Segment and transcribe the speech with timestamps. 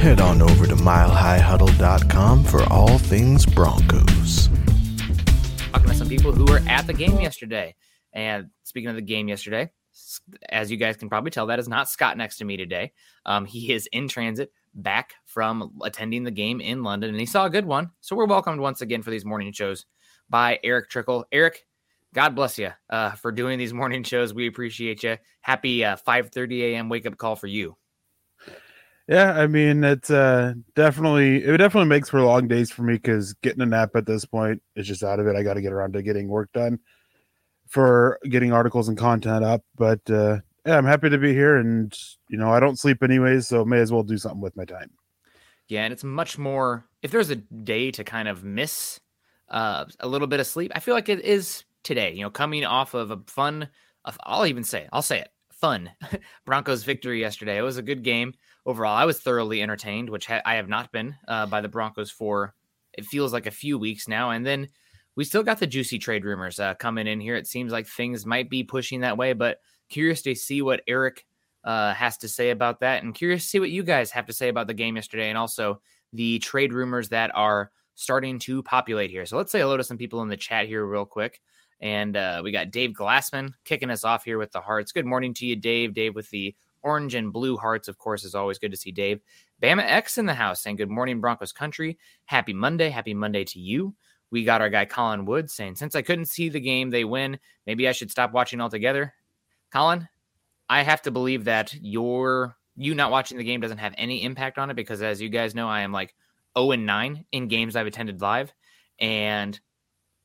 [0.00, 4.48] Head on over to milehighhuddle.com for all things Broncos.
[5.72, 7.76] Talking to some people who were at the game yesterday.
[8.14, 9.70] And speaking of the game yesterday,
[10.48, 12.92] as you guys can probably tell, that is not Scott next to me today.
[13.26, 17.44] Um, he is in transit back from attending the game in London, and he saw
[17.44, 17.90] a good one.
[18.00, 19.84] So we're welcomed once again for these morning shows
[20.30, 21.26] by Eric Trickel.
[21.30, 21.66] Eric,
[22.14, 24.32] God bless you uh, for doing these morning shows.
[24.32, 25.18] We appreciate you.
[25.42, 26.88] Happy uh, 5:30 a.m.
[26.88, 27.76] wake up call for you.
[29.10, 33.32] Yeah, I mean it's uh, definitely it definitely makes for long days for me because
[33.42, 35.34] getting a nap at this point is just out of it.
[35.34, 36.78] I got to get around to getting work done
[37.66, 39.64] for getting articles and content up.
[39.74, 41.92] But uh, yeah, I'm happy to be here, and
[42.28, 44.92] you know I don't sleep anyways, so may as well do something with my time.
[45.66, 46.86] Yeah, and it's much more.
[47.02, 49.00] If there's a day to kind of miss
[49.50, 50.72] uh, a little bit of sleep.
[50.74, 52.12] I feel like it is today.
[52.12, 53.68] You know, coming off of a fun,
[54.24, 55.90] I'll even say, I'll say it, fun
[56.46, 57.58] Broncos victory yesterday.
[57.58, 58.34] It was a good game
[58.66, 58.96] overall.
[58.96, 62.54] I was thoroughly entertained, which ha- I have not been uh, by the Broncos for
[62.92, 64.30] it feels like a few weeks now.
[64.30, 64.68] And then
[65.16, 67.36] we still got the juicy trade rumors uh, coming in here.
[67.36, 71.26] It seems like things might be pushing that way, but curious to see what Eric
[71.64, 74.32] uh, has to say about that, and curious to see what you guys have to
[74.32, 75.80] say about the game yesterday, and also
[76.12, 79.26] the trade rumors that are starting to populate here.
[79.26, 81.40] So let's say hello to some people in the chat here, real quick.
[81.80, 84.92] And uh, we got Dave Glassman kicking us off here with the hearts.
[84.92, 85.94] Good morning to you, Dave.
[85.94, 89.20] Dave with the orange and blue hearts, of course, is always good to see Dave.
[89.62, 91.98] Bama X in the house saying, Good morning, Broncos country.
[92.24, 92.90] Happy Monday.
[92.90, 93.94] Happy Monday to you.
[94.30, 97.38] We got our guy Colin Wood saying, Since I couldn't see the game, they win.
[97.66, 99.14] Maybe I should stop watching altogether.
[99.72, 100.08] Colin,
[100.68, 104.58] I have to believe that your you not watching the game doesn't have any impact
[104.58, 106.14] on it because, as you guys know, I am like
[106.56, 108.52] 0 and 9 in games I've attended live.
[108.98, 109.58] And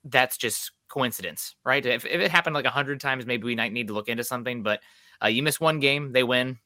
[0.06, 1.86] that's just coincidence, right?
[1.86, 4.24] If, if it happened like a 100 times, maybe we might need to look into
[4.24, 4.64] something.
[4.64, 4.82] But
[5.24, 6.60] uh, you miss one game, they win.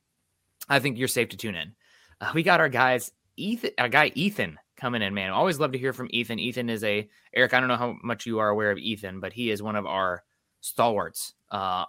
[0.68, 1.74] I think you're safe to tune in.
[2.22, 5.32] Uh, we got our guys, Ethan, our guy Ethan coming in, man.
[5.32, 6.40] Always love to hear from Ethan.
[6.40, 9.34] Ethan is a, Eric, I don't know how much you are aware of Ethan, but
[9.34, 10.24] he is one of our
[10.62, 11.86] stalwarts uh,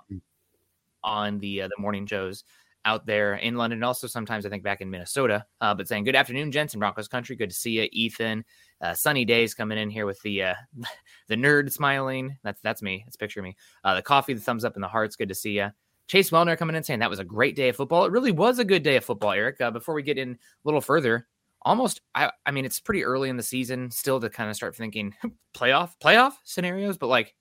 [1.03, 2.45] on the uh, the morning shows
[2.85, 5.45] out there in London, also sometimes I think back in Minnesota.
[5.61, 7.37] Uh, but saying good afternoon, gents in Broncos country.
[7.37, 8.45] Good to see you, Ethan.
[8.81, 10.55] Uh, sunny days coming in here with the uh,
[11.29, 12.37] the nerd smiling.
[12.43, 13.05] That's that's me.
[13.07, 13.57] It's picture me.
[13.85, 15.17] Uh, the coffee, the thumbs up, and the hearts.
[15.17, 15.71] Good to see you.
[16.11, 18.05] Chase Wellner coming in saying that was a great day of football.
[18.05, 19.61] It really was a good day of football, Eric.
[19.61, 21.29] Uh, before we get in a little further,
[21.63, 24.75] almost I I mean it's pretty early in the season still to kind of start
[24.75, 25.15] thinking
[25.57, 27.37] playoff playoff scenarios, but like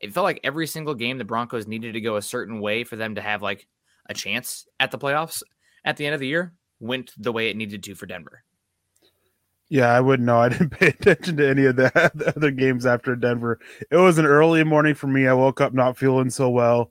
[0.00, 2.96] it felt like every single game the Broncos needed to go a certain way for
[2.96, 3.68] them to have like
[4.08, 5.44] a chance at the playoffs
[5.84, 8.42] at the end of the year went the way it needed to for Denver.
[9.68, 10.38] Yeah, I wouldn't know.
[10.38, 13.60] I didn't pay attention to any of the, the other games after Denver.
[13.88, 15.28] It was an early morning for me.
[15.28, 16.90] I woke up not feeling so well.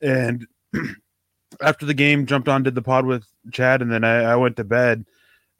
[0.00, 0.46] And
[1.60, 4.56] after the game, jumped on, did the pod with Chad, and then I, I went
[4.56, 5.04] to bed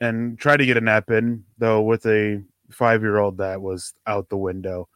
[0.01, 3.95] and tried to get a nap in, though, with a five year old that was
[4.07, 4.89] out the window.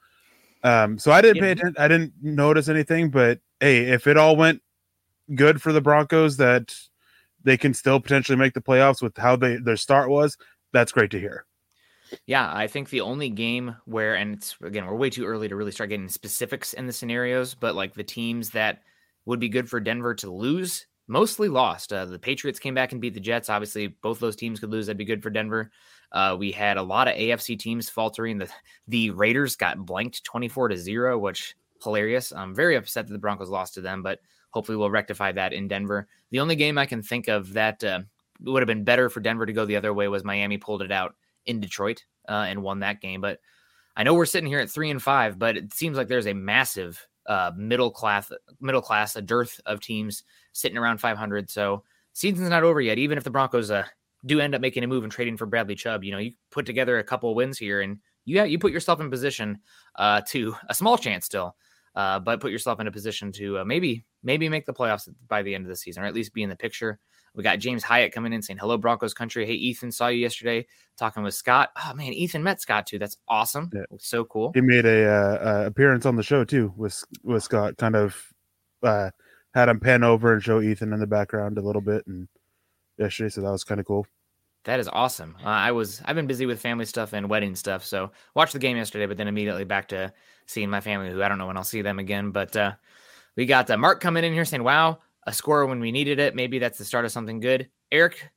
[0.63, 1.75] Um, so I didn't pay attention.
[1.79, 4.63] I didn't notice anything, but hey, if it all went
[5.35, 6.75] good for the Broncos that
[7.45, 10.37] they can still potentially make the playoffs with how they their start was.
[10.73, 11.45] That's great to hear.
[12.27, 15.57] Yeah, I think the only game where, and it's again, we're way too early to
[15.57, 18.83] really start getting specifics in the scenarios, but like the teams that
[19.25, 21.93] would be good for Denver to lose mostly lost.
[21.93, 23.51] Uh, the Patriots came back and beat the Jets.
[23.51, 24.87] Obviously, both those teams could lose.
[24.87, 25.71] That'd be good for Denver.
[26.11, 28.39] Uh, we had a lot of AFC teams faltering.
[28.39, 28.49] The
[28.89, 32.33] the Raiders got blanked twenty four to zero, which hilarious.
[32.33, 34.21] I'm very upset that the Broncos lost to them, but
[34.51, 36.09] hopefully we'll rectify that in Denver.
[36.31, 38.01] The only game I can think of that uh,
[38.41, 40.93] would have been better for Denver to go the other way was Miami pulled it
[40.93, 41.15] out
[41.47, 43.21] in Detroit uh, and won that game.
[43.21, 43.41] But
[43.97, 46.35] I know we're sitting here at three and five, but it seems like there's a
[46.35, 48.31] massive uh, middle class,
[48.61, 51.51] middle class, a dearth of teams sitting around 500.
[51.51, 52.99] So season's not over yet.
[52.99, 53.85] Even if the Broncos uh,
[54.27, 56.67] do end up making a move and trading for Bradley Chubb, you know, you put
[56.67, 59.59] together a couple wins here and you you put yourself in position
[59.97, 61.57] uh, to a small chance still,
[61.97, 65.43] uh, but put yourself in a position to uh, maybe maybe make the playoffs by
[65.43, 66.99] the end of the season or at least be in the picture.
[67.35, 69.47] We got James Hyatt coming in saying hello Broncos country.
[69.47, 70.67] Hey Ethan, saw you yesterday
[70.99, 71.71] talking with Scott.
[71.83, 72.99] Oh man, Ethan met Scott too.
[72.99, 73.71] That's awesome.
[73.73, 73.85] Yeah.
[73.99, 74.53] So cool.
[74.55, 77.79] He made a uh, appearance on the show too with with Scott.
[77.79, 78.17] Kind of
[78.83, 79.11] uh,
[79.55, 82.29] had him pan over and show Ethan in the background a little bit and
[82.99, 84.07] yesterday, so that was kind of cool.
[84.65, 85.37] That is awesome.
[85.45, 88.59] Uh, I was I've been busy with family stuff and wedding stuff, so watched the
[88.59, 90.13] game yesterday, but then immediately back to
[90.47, 92.31] seeing my family, who I don't know when I'll see them again.
[92.31, 92.73] But uh,
[93.37, 96.35] we got uh, Mark coming in here saying, "Wow, a score when we needed it.
[96.35, 98.31] Maybe that's the start of something good." Eric,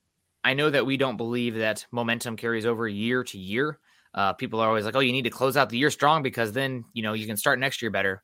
[0.44, 3.80] I know that we don't believe that momentum carries over year to year.
[4.14, 6.54] Uh, people are always like, "Oh, you need to close out the year strong because
[6.54, 8.24] then you know you can start next year better."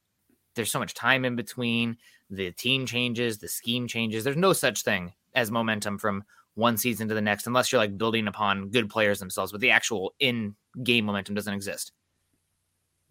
[0.56, 1.98] There's so much time in between.
[2.30, 4.24] The team changes, the scheme changes.
[4.24, 6.24] There's no such thing as momentum from
[6.56, 9.72] one season to the next unless you're like building upon good players themselves, but the
[9.72, 11.92] actual in game momentum doesn't exist.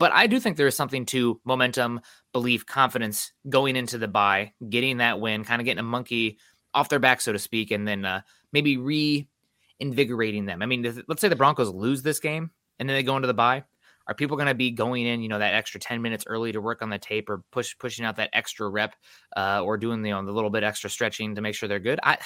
[0.00, 2.00] But I do think there is something to momentum,
[2.32, 6.38] belief, confidence going into the bye, getting that win, kind of getting a monkey
[6.72, 10.62] off their back, so to speak, and then uh, maybe reinvigorating them.
[10.62, 13.34] I mean, let's say the Broncos lose this game and then they go into the
[13.34, 13.62] bye.
[14.06, 16.62] Are people going to be going in, you know, that extra 10 minutes early to
[16.62, 18.96] work on the tape or push pushing out that extra rep
[19.36, 21.78] uh, or doing the, you know, the little bit extra stretching to make sure they're
[21.78, 22.00] good?
[22.02, 22.16] I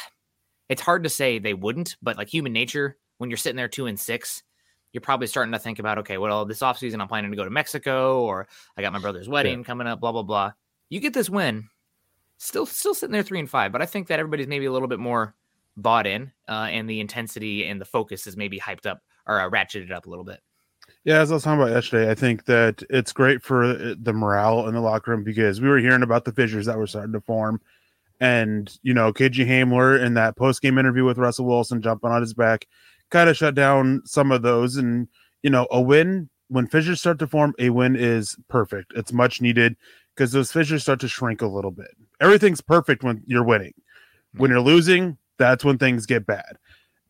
[0.69, 3.87] it's hard to say they wouldn't, but like human nature, when you're sitting there two
[3.87, 4.45] and six,
[4.95, 7.51] you're probably starting to think about, okay, well, this offseason I'm planning to go to
[7.51, 8.47] Mexico or
[8.77, 9.65] I got my brother's wedding yeah.
[9.65, 10.53] coming up, blah, blah, blah.
[10.89, 11.69] You get this win,
[12.39, 14.89] still still sitting there three and five, but I think that everybody's maybe a little
[14.89, 15.35] bit more
[15.77, 19.51] bought in uh, and the intensity and the focus is maybe hyped up or uh,
[19.51, 20.41] ratcheted up a little bit.
[21.03, 24.13] Yeah, as I was talking about yesterday, I think that it's great for uh, the
[24.13, 27.13] morale in the locker room because we were hearing about the fissures that were starting
[27.15, 27.61] to form
[28.21, 32.21] and, you know, KJ Hamler in that post game interview with Russell Wilson jumping on
[32.21, 32.67] his back
[33.11, 34.77] kind of shut down some of those.
[34.77, 35.09] And,
[35.43, 38.93] you know, a win, when fissures start to form, a win is perfect.
[38.97, 39.77] It's much needed
[40.15, 41.91] because those fissures start to shrink a little bit.
[42.21, 43.75] Everything's perfect when you're winning.
[44.37, 46.57] When you're losing, that's when things get bad.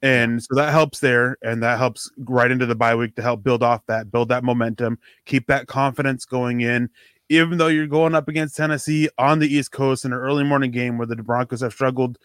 [0.03, 3.43] And so that helps there, and that helps right into the bye week to help
[3.43, 6.91] build off that, build that momentum, keep that confidence going in
[7.29, 10.71] even though you're going up against Tennessee on the East Coast in an early morning
[10.71, 12.19] game where the Broncos have struggled,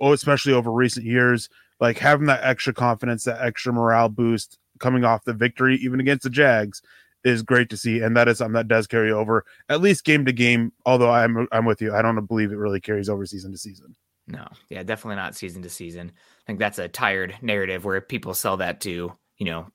[0.00, 1.48] oh, especially over recent years,
[1.80, 6.24] like having that extra confidence, that extra morale boost coming off the victory, even against
[6.24, 6.82] the Jags,
[7.24, 10.24] is great to see, and that is something that does carry over at least game
[10.26, 10.72] to game.
[10.84, 13.96] Although I'm I'm with you, I don't believe it really carries over season to season.
[14.26, 16.12] No, yeah, definitely not season to season.
[16.14, 19.66] I think that's a tired narrative where people sell that to you know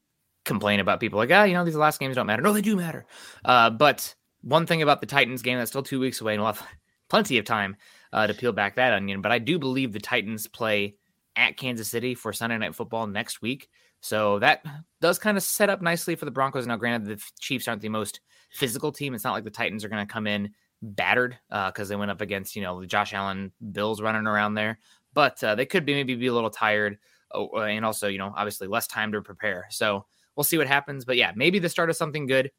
[0.46, 2.42] complain about people like ah you know these last games don't matter.
[2.42, 3.06] No, they do matter.
[3.44, 6.54] Uh, but one thing about the Titans game that's still two weeks away, and we'll
[6.54, 6.66] have
[7.10, 7.76] plenty of time
[8.14, 9.22] uh, to peel back that onion.
[9.22, 10.96] But I do believe the Titans play
[11.40, 13.70] at Kansas City for Sunday Night Football next week.
[14.02, 14.64] So that
[15.02, 16.68] does kind of set up nicely for the Broncos.
[16.68, 18.20] Now, granted, the Chiefs aren't the most
[18.52, 19.14] physical team.
[19.14, 20.52] It's not like the Titans are going to come in
[20.82, 24.54] battered because uh, they went up against you know the Josh Allen Bills running around
[24.54, 24.80] there.
[25.14, 26.98] But uh, they could be maybe be a little tired,
[27.32, 29.66] oh, and also you know obviously less time to prepare.
[29.70, 31.06] So we'll see what happens.
[31.06, 32.52] But yeah, maybe the start of something good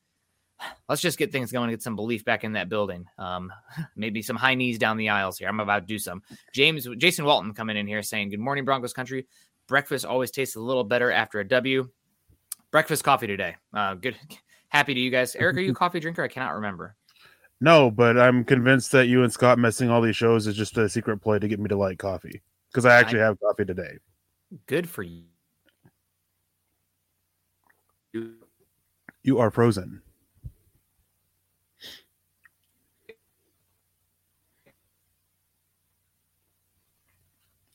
[0.89, 3.07] let's just get things going, and get some belief back in that building.
[3.19, 3.53] Um,
[3.97, 5.49] maybe some high knees down the aisles here.
[5.49, 6.23] I'm about to do some.
[6.53, 9.27] James, Jason Walton coming in here saying, Good morning, Broncos country.
[9.67, 11.89] Breakfast always tastes a little better after a W.
[12.71, 13.57] Breakfast coffee today.
[13.73, 14.17] Uh, good.
[14.69, 15.35] Happy to you guys.
[15.35, 16.23] Eric, are you a coffee drinker?
[16.23, 16.95] I cannot remember.
[17.61, 20.89] No, but I'm convinced that you and Scott missing all these shows is just a
[20.89, 22.41] secret play to get me to like coffee
[22.71, 23.99] because I actually I, have coffee today.
[24.67, 25.25] Good for you.
[29.23, 30.03] You are frozen.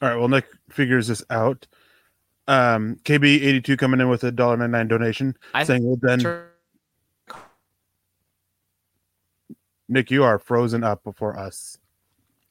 [0.05, 0.19] All right.
[0.19, 1.65] Well, Nick figures this out.
[2.47, 6.51] Um, KB82 coming in with a dollar ninety nine donation, I saying, "Well, then, sure.
[9.89, 11.79] Nick, you are frozen up before us."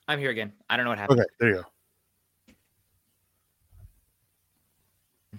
[0.08, 0.52] I'm here again.
[0.68, 1.20] I don't know what happened.
[1.20, 1.64] Okay, there you
[5.30, 5.38] go.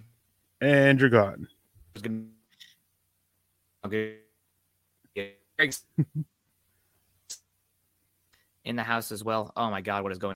[0.62, 1.50] And you're gone.
[3.86, 4.20] Okay.
[8.64, 9.52] in the house as well.
[9.58, 10.36] Oh my god, what is going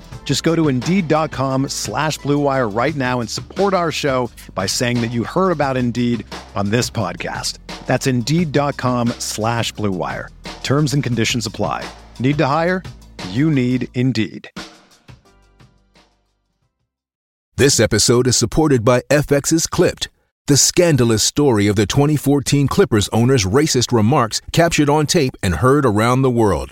[0.23, 5.11] Just go to Indeed.com slash BlueWire right now and support our show by saying that
[5.11, 6.25] you heard about Indeed
[6.55, 7.57] on this podcast.
[7.85, 10.29] That's Indeed.com slash BlueWire.
[10.63, 11.85] Terms and conditions apply.
[12.19, 12.81] Need to hire?
[13.31, 14.49] You need Indeed.
[17.57, 20.07] This episode is supported by FX's Clipped,
[20.47, 25.85] the scandalous story of the 2014 Clippers owner's racist remarks captured on tape and heard
[25.85, 26.71] around the world.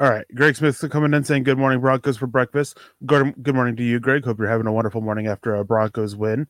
[0.00, 0.24] All right.
[0.32, 2.78] Greg Smith coming in saying, Good morning, Broncos for breakfast.
[3.04, 4.24] Good, good morning to you, Greg.
[4.24, 6.46] Hope you're having a wonderful morning after a Broncos win.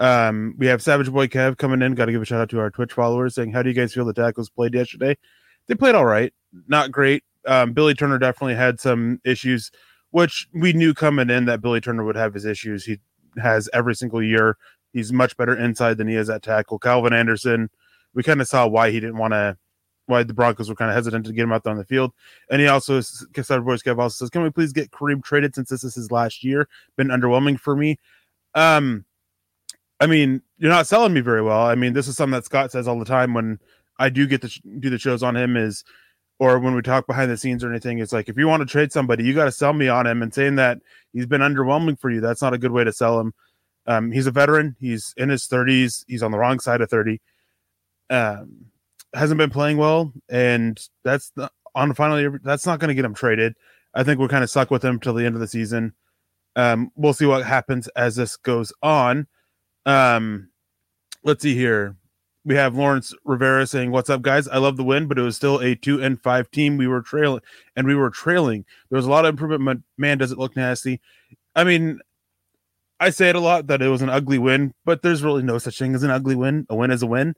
[0.00, 1.94] Um, we have Savage Boy Kev coming in.
[1.94, 3.94] Got to give a shout out to our Twitch followers saying, How do you guys
[3.94, 5.16] feel the tackles played yesterday?
[5.68, 6.32] They played all right.
[6.66, 7.22] Not great.
[7.46, 9.70] Um, Billy Turner definitely had some issues,
[10.10, 12.84] which we knew coming in that Billy Turner would have his issues.
[12.84, 12.98] He
[13.40, 14.56] has every single year.
[14.92, 16.80] He's much better inside than he is at tackle.
[16.80, 17.70] Calvin Anderson,
[18.14, 19.56] we kind of saw why he didn't want to
[20.10, 22.12] why the Broncos were kind of hesitant to get him out there on the field.
[22.50, 23.00] And he also,
[23.32, 26.10] Cassandra Boys Kev also says, Can we please get Kareem traded since this is his
[26.10, 26.68] last year?
[26.96, 27.98] Been underwhelming for me.
[28.54, 29.04] Um,
[30.00, 31.62] I mean, you're not selling me very well.
[31.62, 33.58] I mean, this is something that Scott says all the time when
[33.98, 35.84] I do get to do the shows on him is,
[36.38, 38.66] or when we talk behind the scenes or anything, it's like if you want to
[38.66, 40.22] trade somebody, you got to sell me on him.
[40.22, 40.78] And saying that
[41.12, 43.34] he's been underwhelming for you, that's not a good way to sell him.
[43.86, 44.74] Um, he's a veteran.
[44.80, 46.04] He's in his 30s.
[46.08, 47.20] He's on the wrong side of 30.
[48.08, 48.69] Um,
[49.14, 53.14] hasn't been playing well, and that's the, on finally that's not going to get him
[53.14, 53.54] traded.
[53.94, 55.94] I think we're kind of stuck with him till the end of the season.
[56.56, 59.26] Um, we'll see what happens as this goes on.
[59.86, 60.50] Um,
[61.24, 61.96] let's see here.
[62.44, 64.48] We have Lawrence Rivera saying, "What's up, guys?
[64.48, 66.76] I love the win, but it was still a two and five team.
[66.76, 67.42] We were trailing,
[67.76, 68.64] and we were trailing.
[68.88, 69.84] There was a lot of improvement.
[69.98, 71.00] Man, does it look nasty?
[71.54, 72.00] I mean,
[73.00, 75.58] I say it a lot that it was an ugly win, but there's really no
[75.58, 76.66] such thing as an ugly win.
[76.68, 77.34] A win is a win.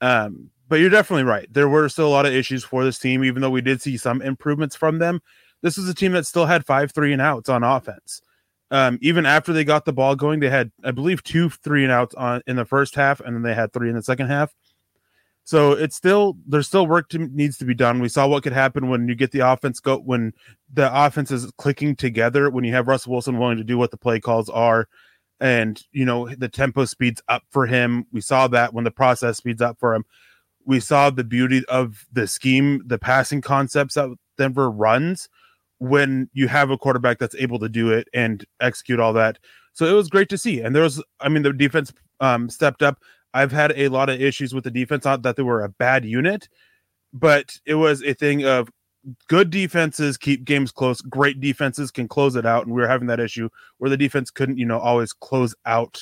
[0.00, 1.52] Um, but you're definitely right.
[1.52, 3.98] There were still a lot of issues for this team, even though we did see
[3.98, 5.20] some improvements from them.
[5.60, 8.22] This was a team that still had five three and outs on offense.
[8.70, 11.92] Um, even after they got the ball going, they had, I believe, two three and
[11.92, 14.54] outs on in the first half, and then they had three in the second half.
[15.44, 18.00] So it's still there's still work to, needs to be done.
[18.00, 20.32] We saw what could happen when you get the offense go when
[20.72, 22.48] the offense is clicking together.
[22.48, 24.88] When you have Russell Wilson willing to do what the play calls are,
[25.38, 28.06] and you know the tempo speeds up for him.
[28.10, 30.06] We saw that when the process speeds up for him
[30.64, 35.28] we saw the beauty of the scheme, the passing concepts that Denver runs
[35.78, 39.38] when you have a quarterback that's able to do it and execute all that.
[39.72, 40.60] So it was great to see.
[40.60, 43.02] And there was, I mean, the defense um, stepped up.
[43.34, 46.04] I've had a lot of issues with the defense, not that they were a bad
[46.04, 46.48] unit,
[47.12, 48.70] but it was a thing of
[49.28, 51.00] good defenses keep games close.
[51.00, 52.66] Great defenses can close it out.
[52.66, 56.00] And we were having that issue where the defense couldn't, you know, always close out,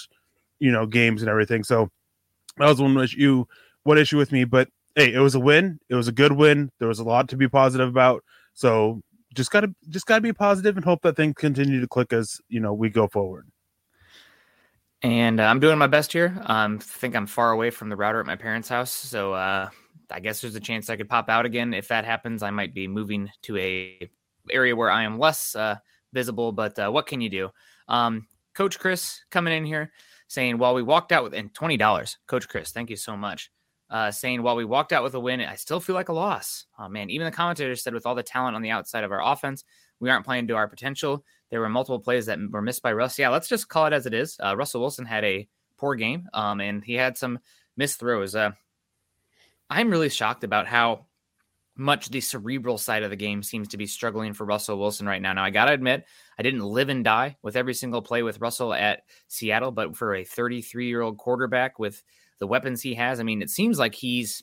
[0.58, 1.64] you know, games and everything.
[1.64, 1.90] So
[2.58, 3.44] that was one issue
[3.84, 5.78] what issue with me, but hey, it was a win.
[5.88, 6.70] It was a good win.
[6.78, 8.24] There was a lot to be positive about.
[8.54, 9.00] So
[9.34, 12.60] just gotta just gotta be positive and hope that things continue to click as you
[12.60, 13.48] know we go forward.
[15.02, 16.36] And uh, I'm doing my best here.
[16.44, 19.70] Um, I think I'm far away from the router at my parents' house, so uh,
[20.10, 21.72] I guess there's a chance I could pop out again.
[21.72, 24.10] If that happens, I might be moving to a
[24.50, 25.76] area where I am less uh,
[26.12, 26.52] visible.
[26.52, 27.50] But uh, what can you do?
[27.88, 29.90] Um, Coach Chris coming in here
[30.28, 33.50] saying, while we walked out with and twenty dollars, Coach Chris, thank you so much
[33.90, 36.66] uh, saying while we walked out with a win, I still feel like a loss.
[36.78, 39.22] Oh man, even the commentators said with all the talent on the outside of our
[39.22, 39.64] offense,
[39.98, 41.24] we aren't playing to our potential.
[41.50, 43.18] There were multiple plays that were missed by Russ.
[43.18, 44.38] Yeah, let's just call it as it is.
[44.42, 47.40] Uh, Russell Wilson had a poor game, um, and he had some
[47.76, 48.34] missed throws.
[48.34, 48.52] Uh,
[49.68, 51.06] I'm really shocked about how
[51.76, 55.22] much the cerebral side of the game seems to be struggling for Russell Wilson right
[55.22, 55.32] now.
[55.32, 56.04] Now, I got to admit,
[56.38, 60.14] I didn't live and die with every single play with Russell at Seattle, but for
[60.14, 62.02] a 33 year old quarterback with
[62.40, 64.42] the weapons he has, I mean, it seems like he's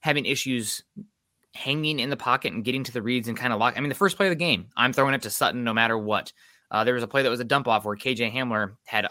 [0.00, 0.84] having issues
[1.54, 3.74] hanging in the pocket and getting to the reads and kind of lock.
[3.76, 5.98] I mean, the first play of the game, I'm throwing it to Sutton no matter
[5.98, 6.32] what.
[6.70, 9.06] Uh, there was a play that was a dump off where KJ Hamler had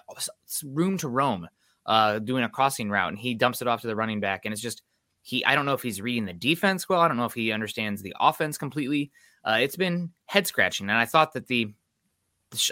[0.63, 1.47] room to roam,
[1.85, 4.45] uh, doing a crossing route, and he dumps it off to the running back.
[4.45, 4.83] And it's just,
[5.21, 7.01] he, I don't know if he's reading the defense well.
[7.01, 9.11] I don't know if he understands the offense completely.
[9.43, 10.89] Uh, it's been head scratching.
[10.89, 11.73] And I thought that the,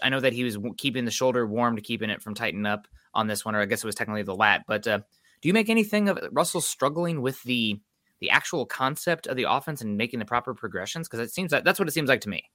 [0.03, 2.87] I know that he was keeping the shoulder warm to keeping it from tightening up
[3.13, 4.63] on this one, or I guess it was technically the lat.
[4.67, 4.99] But uh,
[5.43, 7.77] do you make anything of Russell struggling with the
[8.21, 11.09] the actual concept of the offense and making the proper progressions?
[11.09, 12.49] Because it seems that that's what it seems like to me.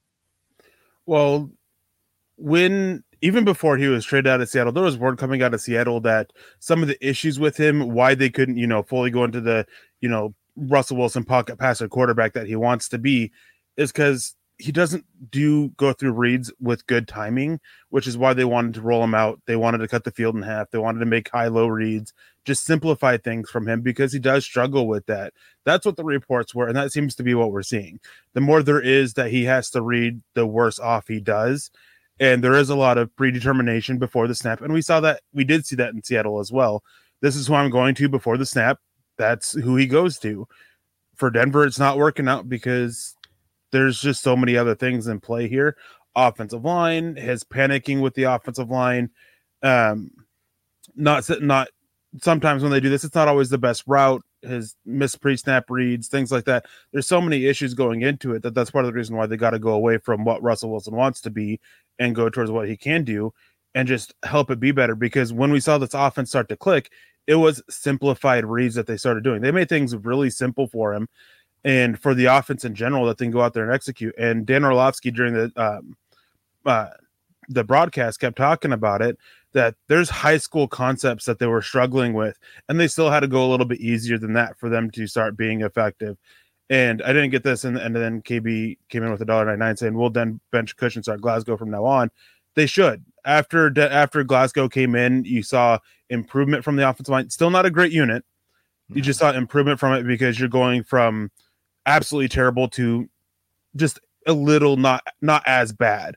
[1.05, 1.51] Well,
[2.35, 5.61] when even before he was traded out of Seattle, there was word coming out of
[5.61, 9.23] Seattle that some of the issues with him, why they couldn't, you know, fully go
[9.23, 9.67] into the,
[10.01, 13.31] you know, Russell Wilson pocket passer quarterback that he wants to be,
[13.77, 18.45] is because he doesn't do go through reads with good timing, which is why they
[18.45, 19.39] wanted to roll him out.
[19.45, 20.69] They wanted to cut the field in half.
[20.69, 22.13] They wanted to make high low reads,
[22.45, 25.33] just simplify things from him because he does struggle with that.
[25.65, 27.99] That's what the reports were, and that seems to be what we're seeing.
[28.33, 31.71] The more there is that he has to read, the worse off he does.
[32.19, 34.61] And there is a lot of predetermination before the snap.
[34.61, 36.83] And we saw that we did see that in Seattle as well.
[37.21, 38.79] This is who I'm going to before the snap.
[39.17, 40.47] That's who he goes to.
[41.15, 43.15] For Denver, it's not working out because
[43.71, 45.77] there's just so many other things in play here.
[46.15, 49.11] Offensive line, his panicking with the offensive line,
[49.61, 50.11] um,
[50.95, 51.69] not not
[52.21, 54.23] sometimes when they do this, it's not always the best route.
[54.41, 56.65] His missed pre-snap reads, things like that.
[56.91, 59.37] There's so many issues going into it that that's part of the reason why they
[59.37, 61.59] got to go away from what Russell Wilson wants to be
[61.99, 63.33] and go towards what he can do
[63.75, 64.95] and just help it be better.
[64.95, 66.91] Because when we saw this offense start to click,
[67.27, 69.41] it was simplified reads that they started doing.
[69.41, 71.07] They made things really simple for him
[71.63, 74.15] and for the offense in general that they go out there and execute.
[74.17, 75.95] And Dan Orlovsky during the um,
[76.65, 76.89] uh,
[77.49, 79.17] the broadcast kept talking about it
[79.53, 82.37] that there's high school concepts that they were struggling with,
[82.67, 85.07] and they still had to go a little bit easier than that for them to
[85.07, 86.17] start being effective.
[86.69, 89.59] And I didn't get this, and, and then KB came in with a dollar ninety
[89.59, 92.11] nine saying we'll then bench Cushion start Glasgow from now on.
[92.55, 93.03] They should.
[93.25, 97.29] After after Glasgow came in, you saw improvement from the offensive line.
[97.29, 98.23] Still not a great unit.
[98.89, 99.31] You just mm-hmm.
[99.31, 101.31] saw improvement from it because you're going from
[101.85, 103.07] absolutely terrible to
[103.75, 106.15] just a little not not as bad.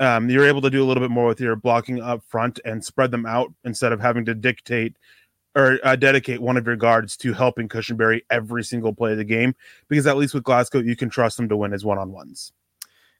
[0.00, 2.84] Um, you're able to do a little bit more with your blocking up front and
[2.84, 4.96] spread them out instead of having to dictate
[5.54, 9.24] or uh, dedicate one of your guards to helping Cushenberry every single play of the
[9.24, 9.54] game.
[9.88, 12.52] Because at least with Glasgow, you can trust them to win his one on ones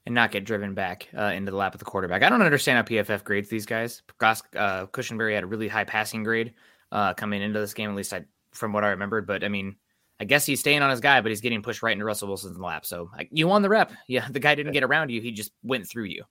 [0.07, 2.23] and not get driven back uh, into the lap of the quarterback.
[2.23, 4.03] I don't understand how PFF grades these guys.
[4.19, 6.55] Glas- uh, Cushenberry had a really high passing grade
[6.93, 9.27] uh, coming into this game, at least I, from what I remembered.
[9.27, 9.77] But I mean,
[10.19, 12.59] I guess he's staying on his guy, but he's getting pushed right into Russell Wilson's
[12.59, 12.87] lap.
[12.87, 13.93] So like, you won the rep.
[14.09, 16.25] Yeah, the guy didn't get around you; he just went through you.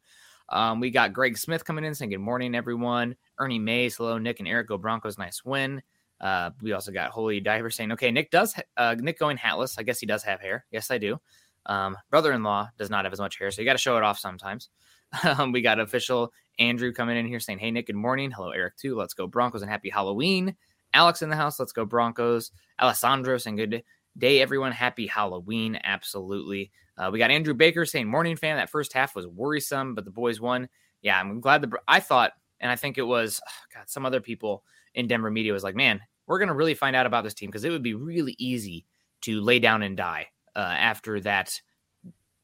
[0.51, 3.15] Um, we got Greg Smith coming in saying good morning, everyone.
[3.37, 4.67] Ernie Mays, hello, Nick and Eric.
[4.67, 5.81] Go Broncos, nice win.
[6.19, 9.77] Uh, we also got Holy Diver saying, okay, Nick does uh, Nick going hatless.
[9.77, 10.65] I guess he does have hair.
[10.71, 11.19] Yes, I do.
[11.65, 14.19] Um, brother-in-law does not have as much hair, so you got to show it off
[14.19, 14.69] sometimes.
[15.23, 18.29] Um, we got official Andrew coming in here saying, "Hey Nick, good morning.
[18.29, 18.95] Hello Eric too.
[18.95, 20.55] Let's go Broncos and happy Halloween."
[20.93, 21.59] Alex in the house.
[21.59, 22.51] Let's go Broncos.
[22.79, 23.83] Alessandro saying good
[24.19, 24.71] day, everyone.
[24.71, 25.79] Happy Halloween.
[25.83, 26.71] Absolutely.
[26.99, 28.57] Uh, we got Andrew Baker saying, morning fan.
[28.57, 30.67] That first half was worrisome, but the boys won.
[31.01, 34.19] Yeah, I'm glad the, I thought, and I think it was, oh God, some other
[34.19, 37.49] people in Denver media was like, man, we're to really find out about this team
[37.49, 38.85] because it would be really easy
[39.21, 41.59] to lay down and die uh, after that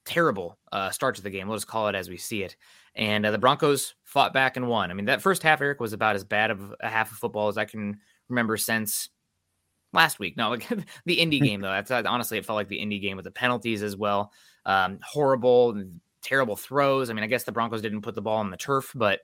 [0.06, 1.48] terrible uh, start to the game.
[1.48, 2.56] We'll just call it as we see it.
[2.96, 4.90] And uh, the Broncos fought back and won.
[4.90, 7.50] I mean, that first half, Eric, was about as bad of a half of football
[7.50, 9.10] as I can remember since
[9.96, 10.38] last week.
[10.38, 10.68] No, like
[11.06, 11.70] the Indy game though.
[11.70, 14.32] That's honestly, it felt like the Indy game with the penalties as well.
[14.66, 15.84] Um, horrible,
[16.22, 17.10] terrible throws.
[17.10, 19.22] I mean, I guess the Broncos didn't put the ball on the turf, but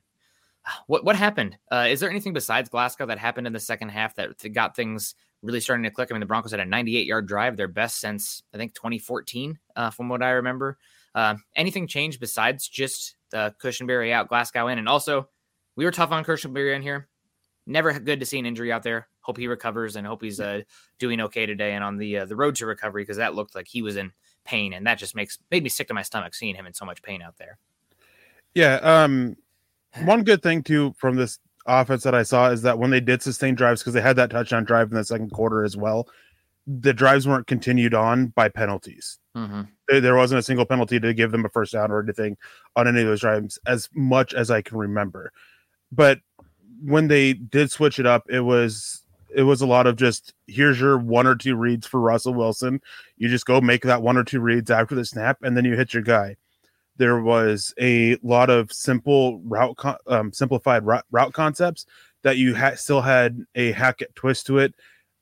[0.88, 1.58] what what happened?
[1.72, 5.16] Uh, is there anything besides Glasgow that happened in the second half that got things
[5.42, 6.10] really starting to click?
[6.12, 9.60] I mean, the Broncos had a 98 yard drive, their best since I think 2014,
[9.76, 10.78] uh, from what I remember.
[11.14, 15.28] Uh, anything changed besides just the Cushenberry out, Glasgow in, and also
[15.76, 17.10] we were tough on Cushenberry in here.
[17.68, 20.62] Never good to see an injury out there hope he recovers and hope he's uh,
[21.00, 23.68] doing okay today and on the uh, the road to recovery because that looked like
[23.68, 24.12] he was in
[24.44, 26.86] pain and that just makes made me sick to my stomach seeing him in so
[26.86, 27.58] much pain out there.
[28.54, 29.38] Yeah, um,
[30.04, 33.22] one good thing too from this offense that I saw is that when they did
[33.22, 36.08] sustain drives because they had that touchdown drive in the second quarter as well,
[36.68, 39.20] the drives weren't continued on by penalties.
[39.36, 39.62] Mm-hmm.
[39.88, 42.38] There, there wasn't a single penalty to give them a first down or anything
[42.76, 45.32] on any of those drives, as much as I can remember.
[45.92, 46.20] But
[46.84, 49.04] when they did switch it up, it was
[49.36, 52.82] it was a lot of just here's your one or two reads for Russell Wilson.
[53.18, 55.76] You just go make that one or two reads after the snap, and then you
[55.76, 56.36] hit your guy.
[56.98, 61.86] There was a lot of simple route, um, simplified route, route concepts
[62.24, 64.76] that you had still had a Hackett twist to it.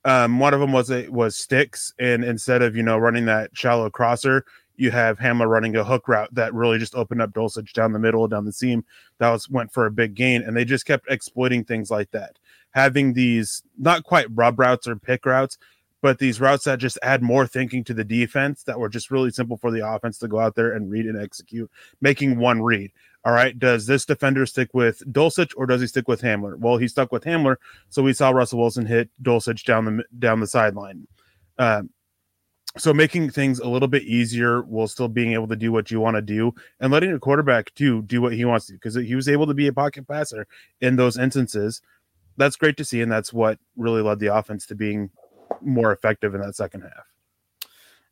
[0.05, 3.51] Um, one of them was it was sticks, and instead of you know running that
[3.53, 4.45] shallow crosser,
[4.79, 7.99] you have Hamler running a hook route that really just opened up Dulcich down the
[7.99, 8.85] middle, down the seam.
[9.17, 12.39] That was went for a big gain, and they just kept exploiting things like that.
[12.71, 15.57] Having these not quite rub routes or pick routes,
[16.01, 19.31] but these routes that just add more thinking to the defense that were just really
[19.31, 22.91] simple for the offense to go out there and read and execute, making one read.
[23.25, 26.57] All right, does this defender stick with Dulcich or does he stick with Hamler?
[26.57, 27.57] Well, he stuck with Hamler,
[27.89, 31.05] so we saw Russell Wilson hit Dulcich down the down the sideline.
[31.57, 31.89] Um,
[32.79, 35.99] so making things a little bit easier while still being able to do what you
[35.99, 39.15] want to do and letting the quarterback do do what he wants to because he
[39.15, 40.47] was able to be a pocket passer
[40.81, 41.81] in those instances.
[42.37, 45.09] That's great to see and that's what really led the offense to being
[45.61, 47.05] more effective in that second half.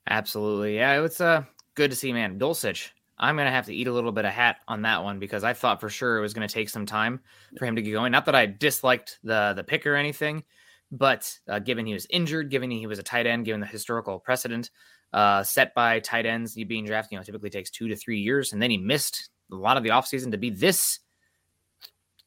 [0.10, 0.76] Absolutely.
[0.76, 1.44] Yeah it's uh
[1.76, 2.38] good to see man.
[2.38, 5.44] Dulcich i'm gonna have to eat a little bit of hat on that one because
[5.44, 7.20] i thought for sure it was gonna take some time
[7.58, 8.12] for him to get going.
[8.12, 10.44] Not that i disliked the the pick or anything
[10.92, 14.20] but uh, given he was injured, given he was a tight end, given the historical
[14.20, 14.72] precedent
[15.14, 18.20] uh, set by tight ends you being drafted, you know, typically takes two to three
[18.20, 21.00] years, and then he missed a lot of the offseason to be this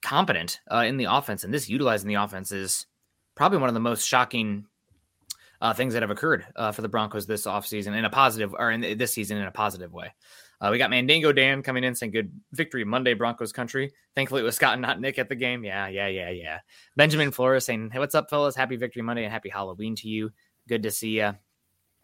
[0.03, 2.87] competent uh, in the offense and this utilizing the offense is
[3.35, 4.65] probably one of the most shocking
[5.61, 8.71] uh, things that have occurred uh, for the Broncos this offseason in a positive or
[8.71, 10.15] in this season in a positive way.
[10.61, 13.93] Uh, we got Mandingo Dan coming in saying good victory Monday, Broncos country.
[14.15, 15.65] Thankfully, it was Scott and not Nick at the game.
[15.65, 16.59] Yeah, yeah, yeah, yeah.
[16.97, 18.55] Benjamin Flores saying, Hey, what's up, fellas?
[18.55, 20.31] Happy victory Monday and happy Halloween to you.
[20.69, 21.33] Good to see you.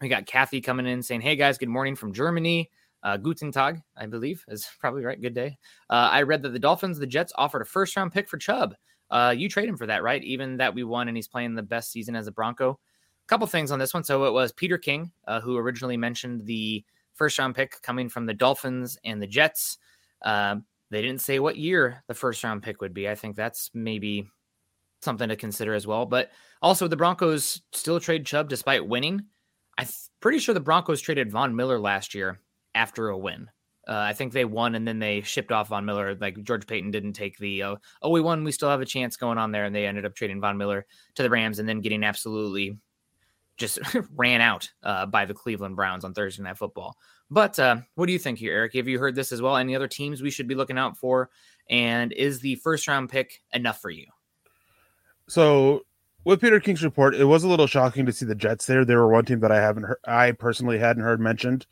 [0.01, 2.71] We got Kathy coming in saying, Hey, guys, good morning from Germany.
[3.03, 5.21] Uh, Guten Tag, I believe, is probably right.
[5.21, 5.57] Good day.
[5.89, 8.75] Uh, I read that the Dolphins, the Jets offered a first round pick for Chubb.
[9.11, 10.23] Uh, you trade him for that, right?
[10.23, 12.71] Even that we won and he's playing the best season as a Bronco.
[12.71, 14.03] A couple things on this one.
[14.03, 16.83] So it was Peter King uh, who originally mentioned the
[17.17, 19.77] first round pick coming from the Dolphins and the Jets.
[20.23, 20.57] Uh,
[20.89, 23.09] they didn't say what year the first round pick would be.
[23.09, 24.27] I think that's maybe
[25.01, 26.05] something to consider as well.
[26.05, 29.21] But also, the Broncos still trade Chubb despite winning.
[29.77, 29.87] I'm
[30.21, 32.39] pretty sure the Broncos traded Von Miller last year
[32.73, 33.49] after a win.
[33.87, 36.15] Uh, I think they won and then they shipped off Von Miller.
[36.19, 39.15] Like George Paton didn't take the, uh, oh, we won, we still have a chance
[39.15, 39.63] going on there.
[39.63, 42.77] And they ended up trading Von Miller to the Rams and then getting absolutely
[43.57, 43.79] just
[44.15, 46.95] ran out uh, by the Cleveland Browns on Thursday Night Football.
[47.29, 48.73] But uh, what do you think here, Eric?
[48.75, 49.57] Have you heard this as well?
[49.57, 51.29] Any other teams we should be looking out for?
[51.69, 54.05] And is the first round pick enough for you?
[55.27, 55.81] So,
[56.23, 58.85] with Peter King's report, it was a little shocking to see the Jets there.
[58.85, 61.65] They were one team that I haven't heard, I personally hadn't heard mentioned.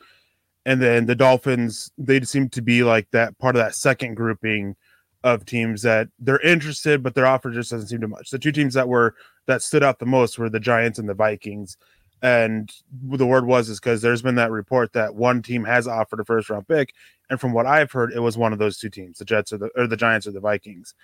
[0.65, 4.75] And then the Dolphins, they seem to be like that part of that second grouping
[5.23, 8.29] of teams that they're interested, but their offer just doesn't seem to much.
[8.29, 9.15] The two teams that were
[9.47, 11.77] that stood out the most were the Giants and the Vikings.
[12.21, 16.19] And the word was is because there's been that report that one team has offered
[16.19, 16.93] a first round pick,
[17.29, 19.57] and from what I've heard, it was one of those two teams, the Jets or
[19.57, 20.95] the or the Giants or the Vikings.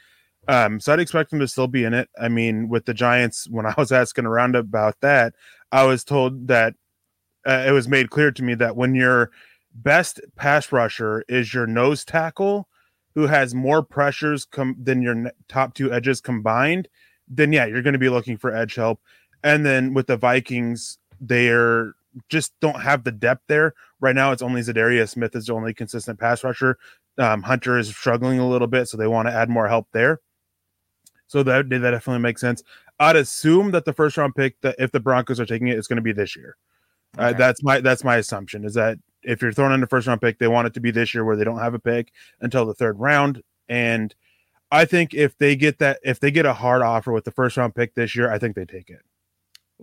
[0.48, 2.10] Um, so I'd expect them to still be in it.
[2.20, 5.34] I mean, with the Giants, when I was asking around about that,
[5.72, 6.76] I was told that
[7.46, 9.32] uh, it was made clear to me that when your
[9.74, 12.68] best pass rusher is your nose tackle,
[13.16, 16.88] who has more pressures com- than your top two edges combined,
[17.32, 19.00] then yeah, you're going to be looking for edge help.
[19.44, 21.94] And then with the Vikings, they're
[22.30, 24.32] just don't have the depth there right now.
[24.32, 26.78] It's only Za'Darius Smith is the only consistent pass rusher.
[27.18, 30.20] Um, Hunter is struggling a little bit, so they want to add more help there.
[31.28, 32.62] So that that definitely makes sense.
[33.00, 35.88] I'd assume that the first round pick that if the Broncos are taking it, it's
[35.88, 36.58] going to be this year.
[37.18, 37.30] Okay.
[37.30, 40.22] Uh, that's my that's my assumption is that if you're throwing in the first round
[40.22, 42.66] pick, they want it to be this year where they don't have a pick until
[42.66, 43.42] the third round.
[43.70, 44.14] And
[44.72, 47.58] I think if they get that, if they get a hard offer with the first
[47.58, 49.02] round pick this year, I think they take it.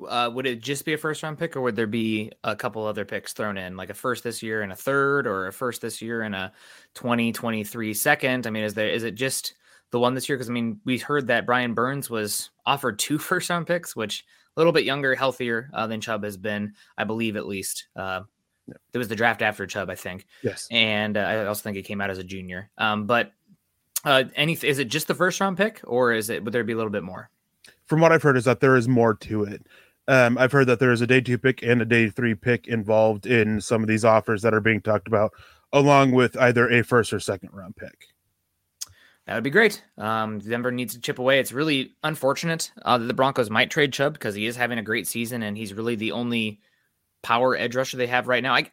[0.08, 2.86] Uh, would it just be a first round pick, or would there be a couple
[2.86, 5.82] other picks thrown in, like a first this year and a third, or a first
[5.82, 6.52] this year and a
[6.94, 8.46] 2023 second?
[8.46, 9.54] I mean, is there is it just
[9.90, 10.38] the one this year?
[10.38, 14.24] Because I mean, we heard that Brian Burns was offered two first round picks, which
[14.56, 17.88] a little bit younger, healthier uh, than Chubb has been, I believe, at least.
[17.94, 18.22] Uh,
[18.66, 18.74] yeah.
[18.92, 20.26] It was the draft after Chubb, I think.
[20.42, 20.68] Yes.
[20.70, 22.70] And uh, I also think he came out as a junior.
[22.76, 23.32] Um, but
[24.04, 26.72] uh, any is it just the first round pick, or is it would there be
[26.72, 27.30] a little bit more?
[27.86, 29.66] From what I've heard, is that there is more to it.
[30.06, 32.66] Um, I've heard that there is a day two pick and a day three pick
[32.66, 35.32] involved in some of these offers that are being talked about,
[35.72, 38.06] along with either a first or second round pick.
[39.26, 39.84] That would be great.
[39.98, 41.38] Um, Denver needs to chip away.
[41.38, 44.82] It's really unfortunate uh, that the Broncos might trade Chubb because he is having a
[44.82, 46.60] great season and he's really the only
[47.22, 48.54] power edge rusher they have right now.
[48.54, 48.70] I,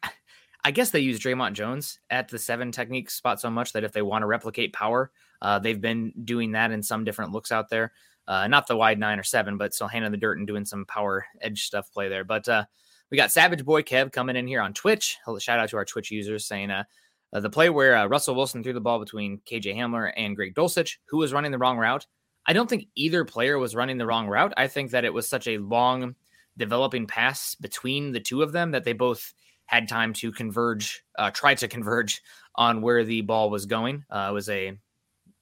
[0.65, 3.91] I guess they use Dre'Mont Jones at the seven technique spot so much that if
[3.91, 7.69] they want to replicate power, uh, they've been doing that in some different looks out
[7.69, 7.91] there.
[8.27, 10.65] Uh, not the wide nine or seven, but still hand in the dirt and doing
[10.65, 12.23] some power edge stuff play there.
[12.23, 12.65] But uh,
[13.11, 15.19] we got Savage Boy Kev coming in here on Twitch.
[15.37, 16.85] Shout out to our Twitch users saying uh,
[17.31, 20.55] uh the play where uh, Russell Wilson threw the ball between KJ Hamler and Greg
[20.55, 22.07] Dulcich, who was running the wrong route.
[22.47, 24.53] I don't think either player was running the wrong route.
[24.57, 26.15] I think that it was such a long
[26.57, 29.31] developing pass between the two of them that they both
[29.65, 32.21] had time to converge, uh, try to converge
[32.55, 34.03] on where the ball was going.
[34.09, 34.77] Uh, it was a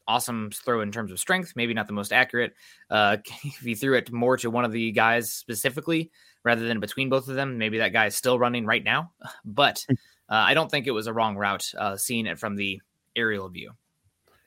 [0.08, 2.54] awesome throw in terms of strength, maybe not the most accurate.
[2.90, 6.12] Uh, if he threw it more to one of the guys specifically
[6.44, 9.12] rather than between both of them, maybe that guy is still running right now.
[9.46, 9.96] But uh,
[10.30, 12.82] I don't think it was a wrong route uh, seeing it from the
[13.16, 13.72] aerial view.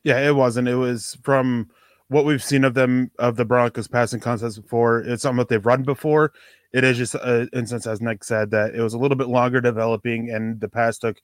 [0.03, 0.69] Yeah, it wasn't.
[0.69, 1.71] It was from
[2.09, 5.01] what we've seen of them of the Broncos passing concepts before.
[5.01, 6.33] It's something that they've run before.
[6.77, 9.63] It is just an instance, as Nick said, that it was a little bit longer
[9.63, 11.23] developing, and the pass took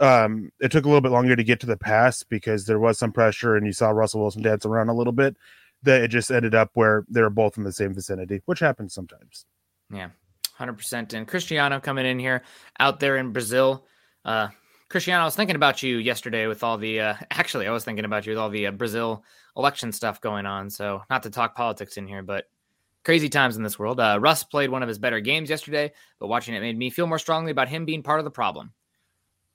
[0.00, 2.98] um, it took a little bit longer to get to the pass because there was
[2.98, 5.34] some pressure and you saw Russell Wilson dance around a little bit.
[5.84, 8.92] That it just ended up where they were both in the same vicinity, which happens
[8.92, 9.46] sometimes.
[9.90, 10.10] Yeah,
[10.52, 11.14] hundred percent.
[11.14, 12.42] And Cristiano coming in here
[12.78, 13.86] out there in Brazil.
[14.26, 14.48] Uh,
[14.90, 17.00] Cristiano, I was thinking about you yesterday with all the.
[17.00, 19.24] Uh, actually, I was thinking about you with all the uh, Brazil
[19.56, 20.68] election stuff going on.
[20.68, 22.44] So, not to talk politics in here, but
[23.06, 23.98] crazy times in this world.
[23.98, 27.06] Uh, Russ played one of his better games yesterday, but watching it made me feel
[27.06, 28.74] more strongly about him being part of the problem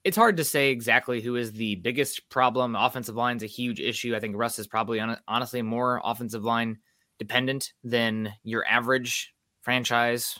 [0.04, 2.76] it's hard to say exactly who is the biggest problem.
[2.76, 4.16] Offensive line is a huge issue.
[4.16, 6.80] I think Russ is probably on, honestly more offensive line
[7.20, 10.40] dependent than your average franchise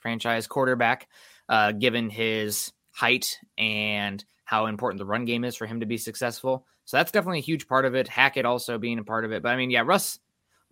[0.00, 1.08] franchise quarterback,
[1.48, 5.98] uh, given his height and how important the run game is for him to be
[5.98, 6.66] successful.
[6.86, 8.08] So that's definitely a huge part of it.
[8.08, 9.42] Hackett also being a part of it.
[9.42, 10.18] But I mean, yeah, Russ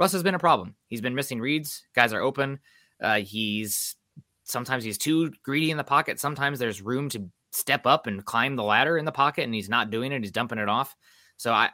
[0.00, 0.74] Russ has been a problem.
[0.86, 1.86] He's been missing reads.
[1.94, 2.58] Guys are open.
[3.02, 3.96] Uh, he's
[4.44, 6.18] sometimes he's too greedy in the pocket.
[6.18, 9.68] Sometimes there's room to step up and climb the ladder in the pocket and he's
[9.68, 10.22] not doing it.
[10.22, 10.96] He's dumping it off.
[11.36, 11.68] So I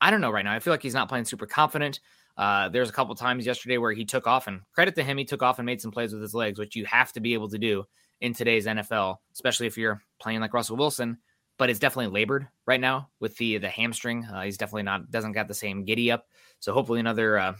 [0.00, 0.54] I don't know right now.
[0.54, 1.98] I feel like he's not playing super confident.
[2.36, 5.24] Uh, there's a couple times yesterday where he took off and credit to him, he
[5.24, 7.48] took off and made some plays with his legs, which you have to be able
[7.48, 7.84] to do
[8.20, 11.18] in today's NFL, especially if you're playing like Russell Wilson.
[11.58, 14.24] But it's definitely labored right now with the the hamstring.
[14.24, 16.26] Uh, he's definitely not doesn't got the same giddy up.
[16.60, 17.54] So hopefully another uh,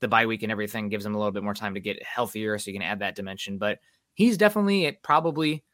[0.00, 2.58] the bye week and everything gives him a little bit more time to get healthier,
[2.58, 3.58] so you can add that dimension.
[3.58, 3.78] But
[4.14, 5.64] he's definitely it probably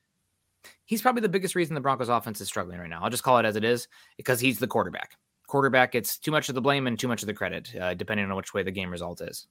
[0.85, 3.01] he's probably the biggest reason the Broncos offense is struggling right now.
[3.03, 5.17] I'll just call it as it is because he's the quarterback.
[5.47, 8.31] Quarterback gets too much of the blame and too much of the credit, uh, depending
[8.31, 9.47] on which way the game result is.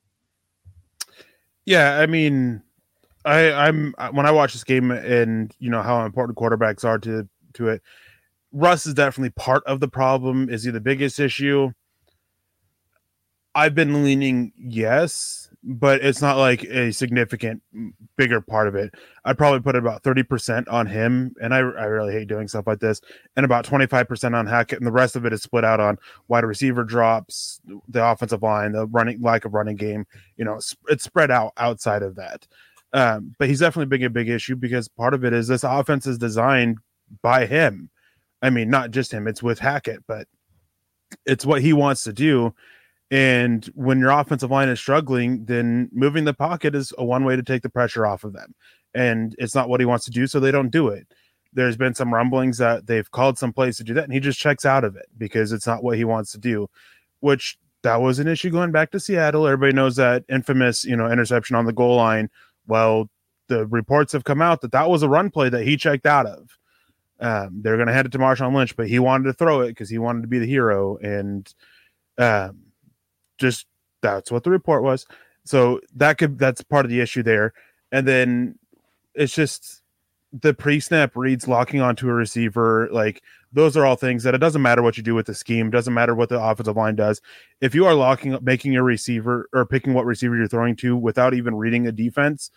[1.66, 2.62] Yeah, I mean,
[3.26, 7.28] I, I'm when I watch this game and you know how important quarterbacks are to
[7.54, 7.82] to it.
[8.54, 10.50] Russ is definitely part of the problem.
[10.50, 11.72] Is he the biggest issue?
[13.56, 17.62] I've been leaning yes, but it's not like a significant
[18.18, 18.96] bigger part of it.
[19.26, 22.80] I'd probably put about 30% on him, and I, I really hate doing stuff like
[22.80, 23.00] this,
[23.36, 26.46] and about 25% on Hackett, and the rest of it is split out on wide
[26.46, 30.06] receiver drops, the offensive line, the running lack of running game.
[30.36, 32.48] You know, it's spread out outside of that.
[32.94, 36.08] Um, but he's definitely being a big issue because part of it is this offense
[36.08, 36.78] is designed
[37.22, 37.90] by him.
[38.44, 40.28] I mean, not just him, it's with Hackett, but
[41.26, 42.54] it's what he wants to do
[43.14, 47.36] and when your offensive line is struggling, then moving the pocket is a one way
[47.36, 48.56] to take the pressure off of them.
[48.96, 51.06] And it's not what he wants to do, so they don't do it.
[51.54, 54.40] There's been some rumblings that they've called some plays to do that, and he just
[54.40, 56.72] checks out of it because it's not what he wants to do,
[57.20, 59.46] which that was an issue going back to Seattle.
[59.46, 62.32] Everybody knows that infamous, you know, interception on the goal line.
[62.66, 63.12] Well,
[63.48, 66.26] the reports have come out that that was a run play that he checked out
[66.26, 66.58] of.
[67.24, 69.70] Um, they're going to hand it to Marshawn Lynch, but he wanted to throw it
[69.70, 70.98] because he wanted to be the hero.
[70.98, 71.52] And
[72.18, 72.60] um,
[73.38, 73.66] just
[74.02, 75.08] that's what the report was.
[75.46, 77.54] So that could that's part of the issue there.
[77.92, 78.60] And then
[79.16, 79.82] it's just
[80.42, 84.64] the pre-snap reads locking onto a receiver like those are all things that it doesn't
[84.64, 87.22] matter what you do with the scheme doesn't matter what the offensive line does
[87.62, 91.36] if you are locking making a receiver or picking what receiver you're throwing to without
[91.36, 92.50] even reading a defense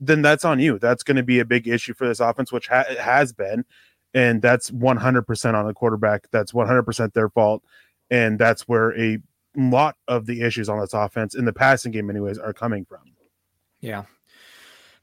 [0.00, 2.66] then that's on you that's going to be a big issue for this offense which
[2.66, 3.64] ha- has been
[4.14, 7.62] and that's 100% on the quarterback that's 100% their fault
[8.10, 9.18] and that's where a
[9.56, 13.00] lot of the issues on this offense in the passing game, anyways, are coming from.
[13.80, 14.04] Yeah.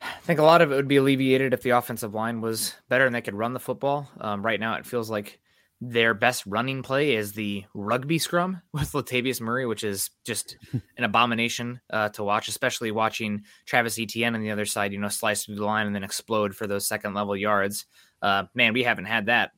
[0.02, 3.06] I think a lot of it would be alleviated if the offensive line was better
[3.06, 4.10] and they could run the football.
[4.22, 5.40] Um, right now, it feels like
[5.80, 10.56] their best running play is the rugby scrum with Latavius Murray, which is just
[10.98, 15.08] an abomination uh, to watch, especially watching Travis Etienne on the other side, you know,
[15.08, 17.86] slice through the line and then explode for those second level yards.
[18.22, 19.52] Uh, man, we haven't had that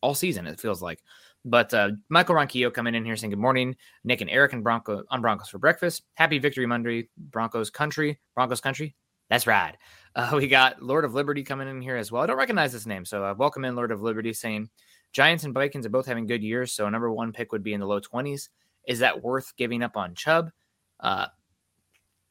[0.00, 1.02] all season, it feels like.
[1.44, 5.04] But uh, Michael Ronquillo coming in here saying good morning, Nick and Eric and Bronco
[5.10, 6.02] on Broncos for breakfast.
[6.14, 8.94] Happy Victory Monday, Broncos country, Broncos country.
[9.30, 9.76] That's right.
[10.14, 12.22] Uh, we got Lord of Liberty coming in here as well.
[12.22, 14.68] I don't recognize this name, so uh, welcome in Lord of Liberty saying
[15.12, 17.72] Giants and Vikings are both having good years, so a number one pick would be
[17.72, 18.50] in the low twenties.
[18.86, 20.50] Is that worth giving up on Chubb?
[20.98, 21.26] Uh,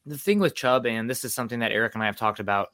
[0.06, 2.68] the thing with Chubb, and this is something that Eric and I have talked about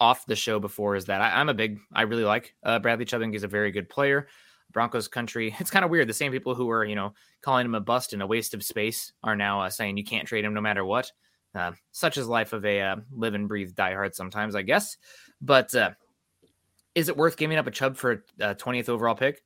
[0.00, 3.04] off the show before, is that I, am a big, I really like uh, Bradley
[3.04, 3.22] Chubb.
[3.22, 4.28] He's a very good player.
[4.72, 5.54] Broncos country.
[5.60, 6.08] It's kind of weird.
[6.08, 8.62] The same people who were, you know, calling him a bust and a waste of
[8.62, 11.10] space are now uh, saying you can't trade him no matter what.
[11.54, 14.96] Uh, such is life of a uh, live and breathe diehard sometimes, I guess.
[15.40, 15.90] But uh,
[16.94, 19.42] is it worth giving up a Chubb for a 20th overall pick?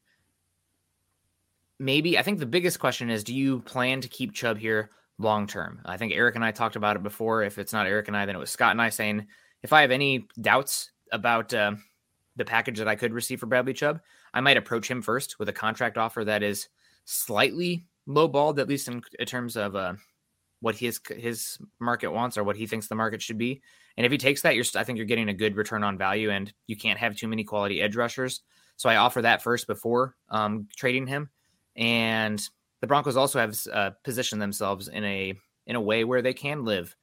[1.78, 2.18] Maybe.
[2.18, 5.80] I think the biggest question is do you plan to keep Chubb here long term?
[5.84, 7.42] I think Eric and I talked about it before.
[7.42, 9.26] If it's not Eric and I, then it was Scott and I saying
[9.62, 11.72] if I have any doubts about uh,
[12.36, 14.00] the package that I could receive for Bradley Chubb,
[14.34, 16.68] I might approach him first with a contract offer that is
[17.04, 19.94] slightly lowballed, at least in, in terms of uh,
[20.60, 23.60] what his his market wants or what he thinks the market should be.
[23.96, 26.30] And if he takes that, you're I think you're getting a good return on value,
[26.30, 28.40] and you can't have too many quality edge rushers.
[28.76, 31.30] So I offer that first before um, trading him.
[31.76, 32.42] And
[32.80, 35.34] the Broncos also have uh, positioned themselves in a
[35.66, 36.96] in a way where they can live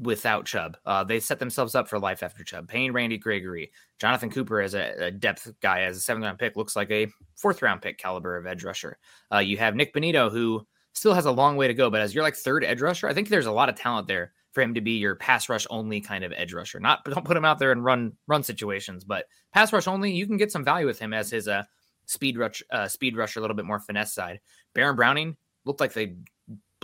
[0.00, 0.76] without Chubb.
[0.84, 2.68] Uh, they set themselves up for life after Chubb.
[2.68, 6.56] Paying Randy Gregory, Jonathan Cooper as a, a, depth guy, as a seventh round pick,
[6.56, 8.98] looks like a fourth round pick caliber of edge rusher.
[9.32, 12.14] Uh, you have Nick Bonitto, who still has a long way to go, but as
[12.14, 14.74] you're like third edge rusher, I think there's a lot of talent there for him
[14.74, 16.80] to be your pass rush only kind of edge rusher.
[16.80, 20.26] Not don't put him out there and run run situations, but pass rush only, you
[20.26, 21.64] can get some value with him as his uh,
[22.06, 24.40] speed rush uh, speed rusher, a little bit more finesse side.
[24.74, 26.16] Baron Browning looked like they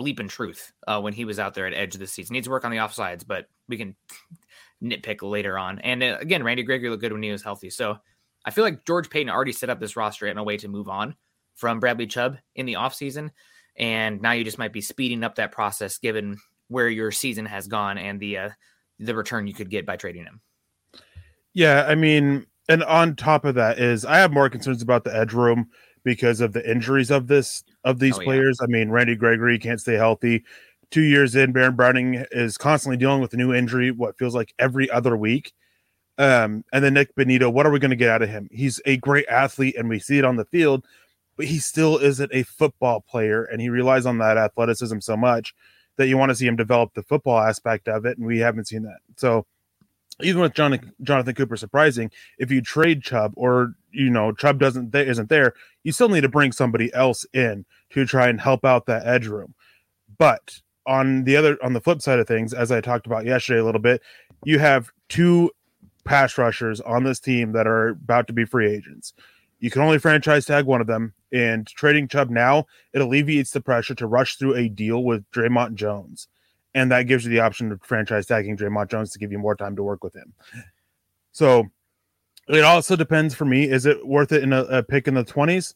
[0.00, 2.30] bleep in truth uh, when he was out there at edge of the seats.
[2.30, 3.94] Needs to work on the offsides, but we can
[4.82, 5.78] nitpick later on.
[5.80, 7.70] And uh, again, Randy Gregory looked good when he was healthy.
[7.70, 7.98] So
[8.44, 10.88] I feel like George Paton already set up this roster in a way to move
[10.88, 11.14] on
[11.54, 13.30] from Bradley Chubb in the offseason.
[13.76, 17.66] And now you just might be speeding up that process given where your season has
[17.66, 18.50] gone and the uh,
[18.98, 20.40] the return you could get by trading him.
[21.52, 25.14] Yeah, I mean, and on top of that is I have more concerns about the
[25.14, 25.68] edge room
[26.04, 28.58] because of the injuries of this of these oh, players.
[28.60, 28.64] Yeah.
[28.64, 30.44] I mean, Randy Gregory can't stay healthy.
[30.90, 33.90] Two years in, Baron Browning is constantly dealing with a new injury.
[33.90, 35.52] What feels like every other week.
[36.18, 38.48] Um, and then Nick Bonitto, what are we going to get out of him?
[38.52, 40.84] He's a great athlete, and we see it on the field,
[41.36, 45.54] but he still isn't a football player, and he relies on that athleticism so much
[45.96, 48.68] that you want to see him develop the football aspect of it, and we haven't
[48.68, 48.98] seen that.
[49.16, 49.46] So
[50.22, 54.92] even with Jonathan, Jonathan Cooper surprising, if you trade Chubb or you know Chubb doesn't
[54.92, 55.54] th- isn't there,
[55.84, 59.26] you still need to bring somebody else in to try and help out that edge
[59.26, 59.54] room.
[60.18, 63.60] But on the other on the flip side of things, as I talked about yesterday
[63.60, 64.02] a little bit,
[64.44, 65.50] you have two
[66.04, 69.12] pass rushers on this team that are about to be free agents.
[69.58, 73.60] You can only franchise tag one of them, and trading Chubb now it alleviates the
[73.60, 76.28] pressure to rush through a deal with Dre'Mont Jones
[76.74, 79.56] and that gives you the option of franchise tagging Dre'Mont Jones to give you more
[79.56, 80.32] time to work with him.
[81.32, 81.66] So
[82.48, 83.68] it also depends for me.
[83.68, 85.74] Is it worth it in a, a pick in the twenties?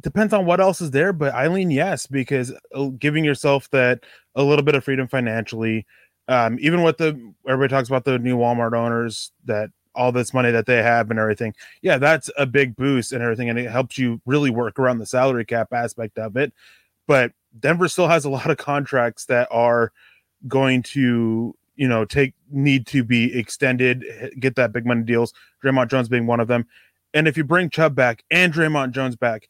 [0.00, 4.04] Depends on what else is there, but I lean yes because uh, giving yourself that
[4.34, 5.86] a little bit of freedom financially,
[6.28, 10.52] um, even with the everybody talks about the new Walmart owners that all this money
[10.52, 11.52] that they have and everything.
[11.82, 15.06] Yeah, that's a big boost and everything, and it helps you really work around the
[15.06, 16.52] salary cap aspect of it.
[17.08, 19.92] But Denver still has a lot of contracts that are
[20.46, 24.04] going to, you know, take need to be extended,
[24.38, 25.32] get that big money deals.
[25.64, 26.66] Dre'Mont Jones being one of them.
[27.14, 29.48] And if you bring Chubb back and Dre'Mont Jones back,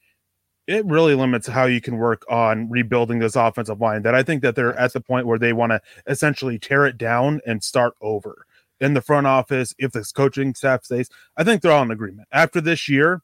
[0.66, 4.02] it really limits how you can work on rebuilding this offensive line.
[4.02, 6.98] That I think that they're at the point where they want to essentially tear it
[6.98, 8.44] down and start over
[8.78, 9.74] in the front office.
[9.78, 12.28] If this coaching staff stays, I think they're all in agreement.
[12.32, 13.22] After this year,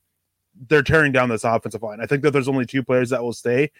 [0.68, 2.00] they're tearing down this offensive line.
[2.00, 3.70] I think that there's only two players that will stay,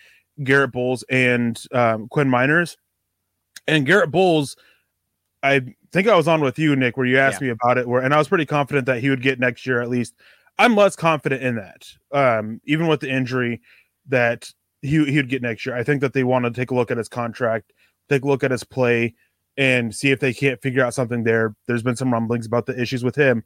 [0.43, 2.77] Garett Bolles and um, Quinn Meinerz.
[3.67, 4.57] And Garett Bolles,
[5.43, 5.61] I
[5.93, 7.47] think I was on with you, Nick, where you asked yeah.
[7.47, 9.81] me about it, where and I was pretty confident that he would get next year
[9.81, 10.15] at least.
[10.59, 13.61] I'm less confident in that, um, even with the injury
[14.09, 15.77] that he he would get next year.
[15.77, 17.73] I think that they want to take a look at his contract,
[18.09, 19.15] take a look at his play,
[19.57, 21.55] and see if they can't figure out something there.
[21.67, 23.45] There's been some rumblings about the issues with him,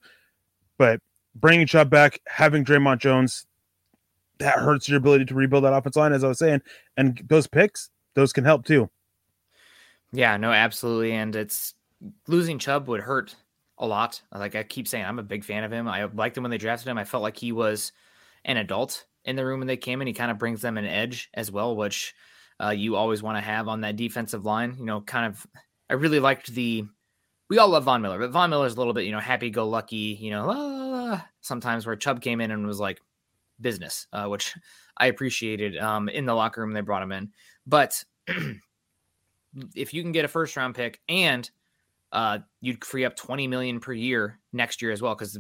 [0.79, 1.01] but
[1.35, 3.47] bringing Chubb back, having Dre'Mont Jones,
[4.39, 6.63] that hurts your ability to rebuild that offense line, as I was saying.
[6.97, 8.89] And those picks, those can help too.
[10.13, 11.13] Yeah, no, absolutely.
[11.13, 11.75] And it's
[12.27, 13.35] losing Chubb would hurt
[13.79, 14.23] a lot.
[14.35, 15.89] Like I keep saying, I'm a big fan of him.
[15.89, 16.99] I liked him when they drafted him.
[16.99, 17.93] I felt like he was
[18.45, 20.07] an adult in the room when they came in.
[20.07, 22.15] He kind of brings them an edge as well, which
[22.63, 24.77] uh, you always want to have on that defensive line.
[24.79, 25.47] You know, kind of,
[25.91, 26.85] I really liked the.
[27.51, 29.67] We all love Von Miller, but Von Miller's a little bit, you know, happy go
[29.67, 33.01] lucky, you know, la, la, la, sometimes where Chubb came in and was like,
[33.61, 34.55] business, uh, which
[34.99, 36.73] I appreciated um, in the locker room.
[36.73, 37.33] They brought him in,
[37.67, 38.05] but
[39.75, 41.51] if you can get a first round pick and
[42.13, 45.39] uh, you'd free up 20 million per year next year as well, because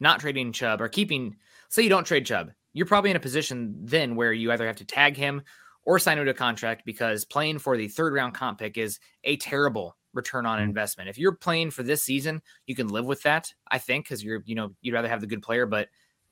[0.00, 1.36] not trading Chubb or keeping,
[1.68, 4.76] say you don't trade Chubb, you're probably in a position then where you either have
[4.76, 5.42] to tag him
[5.84, 8.98] or sign him to a contract because playing for the third round comp pick is
[9.24, 10.64] a terrible return on Mhm.
[10.64, 11.08] investment.
[11.08, 14.42] If you're playing for this season, you can live with that, I think, because you're,
[14.46, 15.88] you know, you'd rather have the good player, but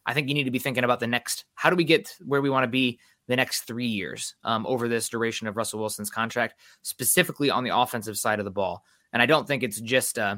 [0.07, 2.43] I think you need to be thinking about the next how do we get where
[2.43, 2.99] we want to be
[3.29, 7.77] the next three years um, over this duration of Russell Wilson's contract, specifically on the
[7.77, 8.85] offensive side of the ball.
[9.13, 10.37] And I don't think it's just uh,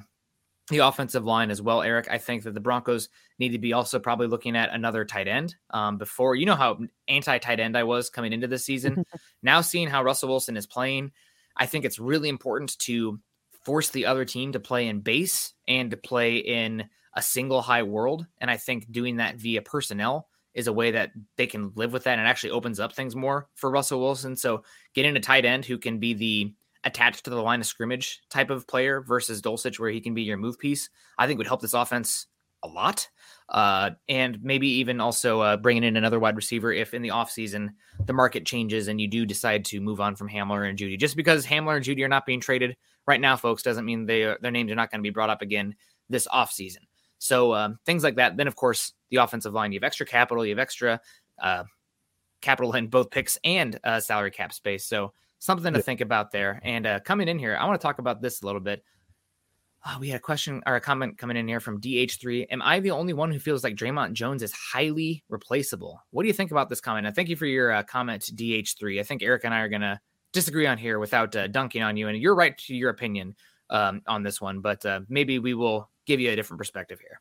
[0.68, 2.08] the offensive line as well, Eric.
[2.10, 3.08] I think that the Broncos
[3.38, 6.34] need to be also probably looking at another tight end um, before.
[6.34, 9.04] You know how anti tight end I was coming into this season.
[9.42, 11.12] now seeing how Russell Wilson is playing,
[11.56, 13.20] I think it's really important to
[13.64, 16.84] force the other team to play in base and to play in
[17.14, 18.26] a single high world.
[18.38, 22.04] And I think doing that via personnel is a way that they can live with
[22.04, 24.36] that and actually opens up things more for Russell Wilson.
[24.36, 24.62] So
[24.94, 26.54] getting a tight end who can be the
[26.84, 30.22] attached to the line of scrimmage type of player versus Dulcich, where he can be
[30.22, 32.26] your move piece, I think would help this offense
[32.62, 33.08] a lot.
[33.48, 37.68] Uh, and maybe even also uh, bringing in another wide receiver if in the offseason
[38.06, 40.98] the market changes and you do decide to move on from Hamler and Jeudy.
[40.98, 44.22] Just because Hamler and Jeudy are not being traded right now, folks, doesn't mean they
[44.22, 45.74] are, their names are not going to be brought up again
[46.08, 46.84] this offseason.
[47.24, 48.36] So um, things like that.
[48.36, 49.72] Then, of course, the offensive line.
[49.72, 50.44] You have extra capital.
[50.44, 51.00] You have extra
[51.40, 51.64] uh,
[52.42, 54.84] capital in both picks and uh, salary cap space.
[54.84, 56.60] So something to think about there.
[56.62, 58.84] And uh, coming in here, I want to talk about this a little bit.
[59.86, 62.48] Uh, we had a question or a comment coming in here from DH3.
[62.50, 66.02] Am I the only one who feels like Dre'Mont Jones is highly replaceable?
[66.10, 67.06] What do you think about this comment?
[67.06, 69.00] And thank you for your uh, comment, DH3.
[69.00, 69.98] I think Eric and I are going to
[70.34, 72.08] disagree on here without uh, dunking on you.
[72.08, 73.34] And you're right to your opinion
[73.70, 77.20] um, on this one, but uh, maybe we will give you a different perspective here.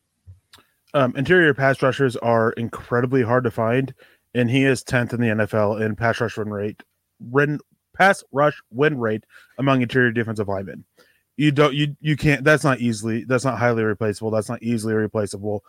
[0.93, 3.93] Um, interior pass rushers are incredibly hard to find,
[4.35, 6.83] and he is 10th in the NFL in pass rush win rate,
[7.19, 7.59] win,
[7.95, 9.25] pass rush win rate
[9.57, 10.85] among interior defensive linemen.
[11.35, 12.43] You don't, you you can't.
[12.43, 13.23] That's not easily.
[13.23, 14.29] That's not highly replaceable.
[14.29, 15.63] That's not easily replaceable.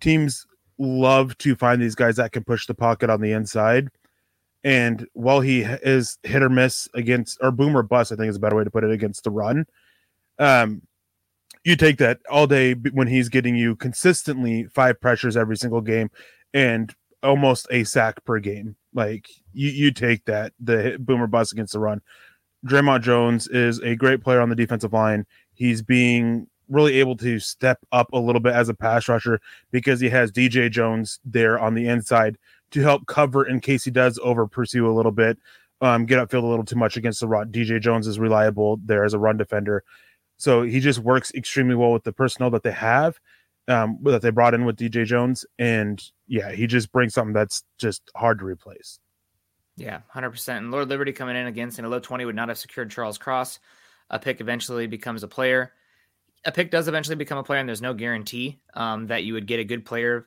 [0.00, 0.46] Teams
[0.78, 3.88] love to find these guys that can push the pocket on the inside.
[4.62, 8.36] And while he is hit or miss against, or boom or bust, I think is
[8.36, 9.66] a better way to put it against the run.
[10.38, 10.82] Um,
[11.64, 16.10] you take that all day when he's getting you consistently five pressures every single game
[16.54, 18.76] and almost a sack per game.
[18.94, 22.00] Like you, you take that the boomer bust against the run.
[22.66, 25.26] Dre'Mont Jones is a great player on the defensive line.
[25.54, 30.00] He's being really able to step up a little bit as a pass rusher because
[30.00, 32.36] he has DJ Jones there on the inside
[32.70, 35.38] to help cover in case he does over pursue a little bit,
[35.80, 37.50] um, get upfield a little too much against the run.
[37.50, 39.84] DJ Jones is reliable there as a run defender.
[40.38, 43.18] So he just works extremely well with the personnel that they have,
[43.66, 45.44] um, that they brought in with DJ Jones.
[45.58, 49.00] And yeah, he just brings something that's just hard to replace.
[49.76, 50.56] Yeah, 100%.
[50.56, 53.18] And Lord Liberty coming in against in a low 20 would not have secured Charles
[53.18, 53.58] Cross.
[54.10, 55.72] A pick eventually becomes a player.
[56.44, 59.46] A pick does eventually become a player, and there's no guarantee um, that you would
[59.46, 60.26] get a good player,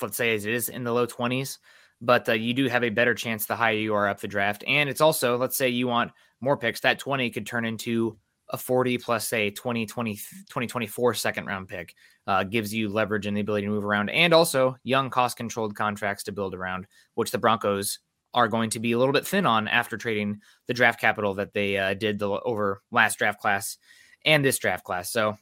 [0.00, 1.58] let's say as it is in the low 20s.
[2.00, 4.64] But uh, you do have a better chance the higher you are up the draft.
[4.66, 8.18] And it's also, let's say you want more picks, that 20 could turn into
[8.52, 11.94] a 40 plus a 2020 2024 second round pick
[12.26, 15.74] uh, gives you leverage and the ability to move around and also young cost controlled
[15.74, 17.98] contracts to build around which the broncos
[18.34, 21.52] are going to be a little bit thin on after trading the draft capital that
[21.52, 23.76] they uh, did the over last draft class
[24.24, 25.10] and this draft class.
[25.10, 25.36] So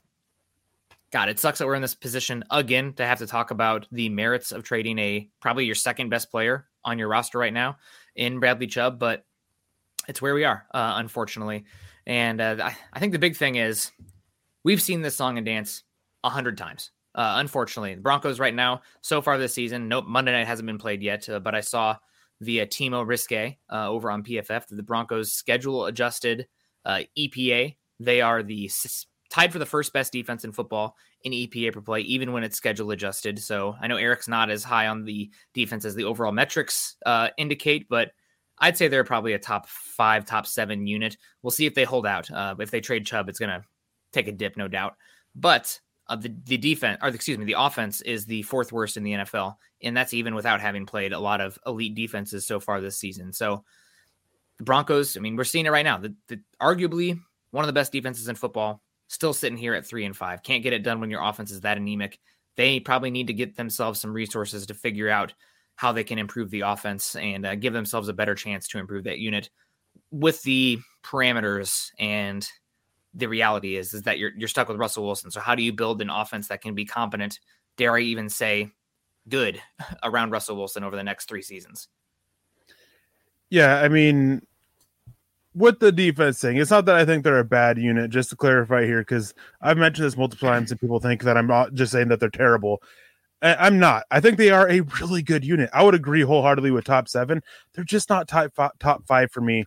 [1.11, 4.09] god it sucks that we're in this position again to have to talk about the
[4.09, 7.77] merits of trading a probably your second best player on your roster right now
[8.15, 9.25] in bradley chubb but
[10.09, 11.65] it's where we are uh, unfortunately
[12.07, 13.91] and uh, I, think the big thing is
[14.65, 15.83] we've seen this song and dance
[16.25, 16.91] a hundred times.
[17.15, 20.79] Uh, unfortunately, the Broncos right now, so far this season, no Monday night hasn't been
[20.79, 21.97] played yet, uh, but I saw
[22.41, 26.47] via Timo Riske uh, over on PFF that the Broncos schedule adjusted
[26.85, 27.77] uh, EPA.
[27.99, 28.71] They are the
[29.31, 32.57] tied for the first best defense in football in EPA per play, even when it's
[32.57, 33.39] schedule adjusted.
[33.39, 37.29] So I know Eric's not as high on the defense as the overall metrics uh,
[37.37, 38.13] indicate, but
[38.61, 41.17] I'd say they're probably a top five, top seven unit.
[41.43, 42.31] We'll see if they hold out.
[42.31, 43.65] Uh, if they trade Chubb, it's going to
[44.13, 44.97] take a dip, no doubt.
[45.35, 49.05] But uh, the the defense, or excuse me, the offense is the fourth worst in
[49.05, 52.81] the NFL, and that's even without having played a lot of elite defenses so far
[52.81, 53.33] this season.
[53.33, 53.65] So
[54.59, 55.99] the Broncos, I mean, we're seeing it right now.
[55.99, 57.19] The, the arguably
[57.53, 60.43] one of the best defenses in football, still sitting here at three and five.
[60.43, 62.19] Can't get it done when your offense is that anemic.
[62.57, 65.33] They probably need to get themselves some resources to figure out
[65.81, 69.05] how they can improve the offense and uh, give themselves a better chance to improve
[69.05, 69.49] that unit
[70.11, 72.47] with the parameters and
[73.15, 75.31] the reality is is that you're you're stuck with Russell Wilson.
[75.31, 77.41] So how do you build an offense that can be competent,
[77.79, 78.73] dare I even say
[79.27, 79.59] good
[80.03, 81.89] around Russell Wilson over the next 3 seasons?
[83.49, 84.47] Yeah, I mean,
[85.55, 88.37] with the defense thing, it's not that I think they're a bad unit, just to
[88.37, 91.91] clarify here, because I've mentioned this multiple times and people think that I'm not just
[91.91, 92.83] saying that they're terrible.
[93.43, 94.05] I, am not.
[94.11, 95.71] I think they are a really good unit.
[95.73, 97.43] I would agree wholeheartedly with top seven.
[97.73, 99.65] They're just not top five, top five for me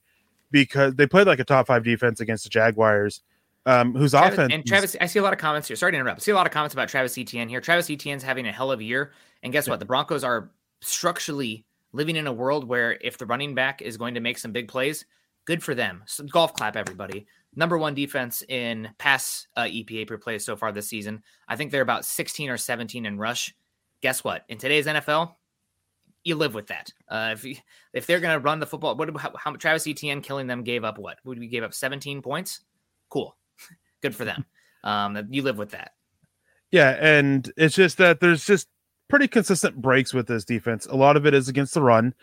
[0.51, 3.23] because they played like a top five defense against the Jaguars,
[3.65, 4.95] um, whose Travis, offense and Travis.
[5.01, 5.75] I see a lot of comments here.
[5.75, 6.21] Sorry to interrupt.
[6.21, 7.61] I see a lot of comments about Travis Etienne here.
[7.61, 9.11] Travis Etienne's having a hell of a year,
[9.41, 9.71] and guess yeah.
[9.71, 9.79] what?
[9.79, 10.51] The Broncos are
[10.81, 14.51] structurally living in a world where if the running back is going to make some
[14.51, 15.05] big plays,
[15.45, 16.03] good for them.
[16.05, 17.25] So golf clap, everybody.
[17.55, 21.21] Number one defense in pass uh, EPA per play so far this season.
[21.47, 23.53] I think they're about 16 or 17 in rush.
[24.03, 24.43] Guess what?
[24.49, 25.33] In today's NFL,
[26.25, 26.91] you live with that.
[27.07, 27.55] Uh, if you,
[27.93, 30.83] if they're going to run the football, what how, how Travis Etienne killing them gave
[30.83, 31.19] up what?
[31.23, 32.59] Would we gave up 17 points?
[33.09, 33.33] Cool,
[34.01, 34.45] good for them.
[34.85, 35.93] Um, you live with that.
[36.69, 38.67] Yeah, and it's just that there's just
[39.07, 40.85] pretty consistent breaks with this defense.
[40.87, 42.13] A lot of it is against the run,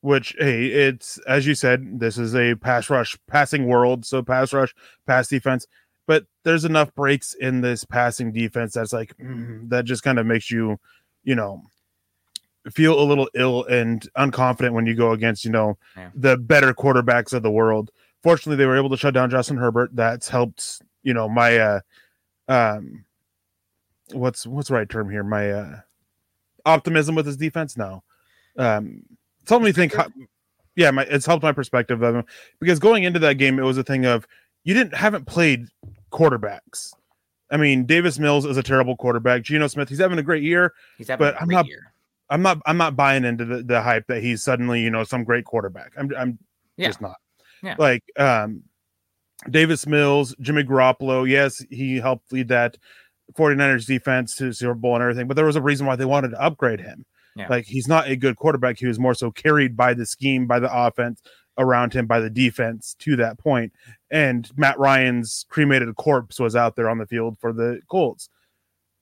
[0.00, 4.52] which hey, it's as you said, this is a pass rush passing world, so pass
[4.52, 4.74] rush,
[5.06, 5.68] pass defense.
[6.08, 10.26] But there's enough breaks in this passing defense that's like mm, that just kind of
[10.26, 10.80] makes you,
[11.28, 11.62] you know,
[12.70, 16.08] feel a little ill and unconfident when you go against, you know, yeah.
[16.14, 17.90] the better quarterbacks of the world.
[18.22, 19.94] Fortunately, they were able to shut down Justin Herbert.
[19.94, 21.80] That's helped, you know, my uh
[22.48, 23.04] um
[24.12, 25.22] what's what's the right term here?
[25.22, 25.80] My uh
[26.64, 27.76] optimism with his defense?
[27.76, 28.02] No.
[28.56, 29.02] Um
[29.42, 29.94] it's helped me think
[30.76, 32.24] yeah, my it's helped my perspective of him
[32.58, 34.26] because going into that game, it was a thing of
[34.64, 35.66] you didn't haven't played
[36.10, 36.94] quarterbacks.
[37.50, 39.42] I mean, Davis Mills is a terrible quarterback.
[39.42, 40.74] Geno Smith, he's having a great year.
[40.98, 41.92] He's having but I'm not year.
[42.30, 45.24] I'm not I'm not buying into the, the hype that he's suddenly, you know, some
[45.24, 45.92] great quarterback.
[45.96, 46.38] I'm I'm
[46.76, 46.88] yeah.
[46.88, 47.16] just not.
[47.62, 47.76] Yeah.
[47.78, 48.62] Like um
[49.48, 52.76] Davis Mills, Jimmy Garoppolo, yes, he helped lead that
[53.34, 56.30] 49ers defense to Super Bowl and everything, but there was a reason why they wanted
[56.30, 57.04] to upgrade him.
[57.36, 57.46] Yeah.
[57.48, 58.78] Like he's not a good quarterback.
[58.78, 61.22] He was more so carried by the scheme, by the offense
[61.56, 63.72] around him, by the defense to that point.
[64.10, 68.30] And Matt Ryan's cremated corpse was out there on the field for the Colts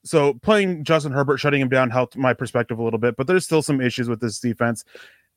[0.06, 3.44] so playing Justin Herbert, shutting him down helped my perspective a little bit, but there's
[3.44, 4.84] still some issues with this defense.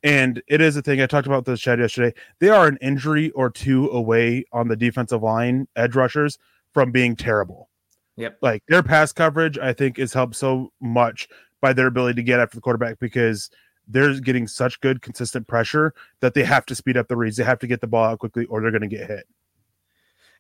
[0.04, 2.18] And it is a thing I talked about this chat yesterday.
[2.40, 6.38] They are an injury or two away on the defensive line, edge rushers,
[6.72, 7.68] from being terrible.
[8.16, 8.38] Yep.
[8.42, 11.28] Like their pass coverage, I think, is helped so much
[11.62, 13.50] by their ability to get after the quarterback because
[13.88, 17.38] they're getting such good consistent pressure that they have to speed up the reads.
[17.38, 19.26] They have to get the ball out quickly or they're going to get hit.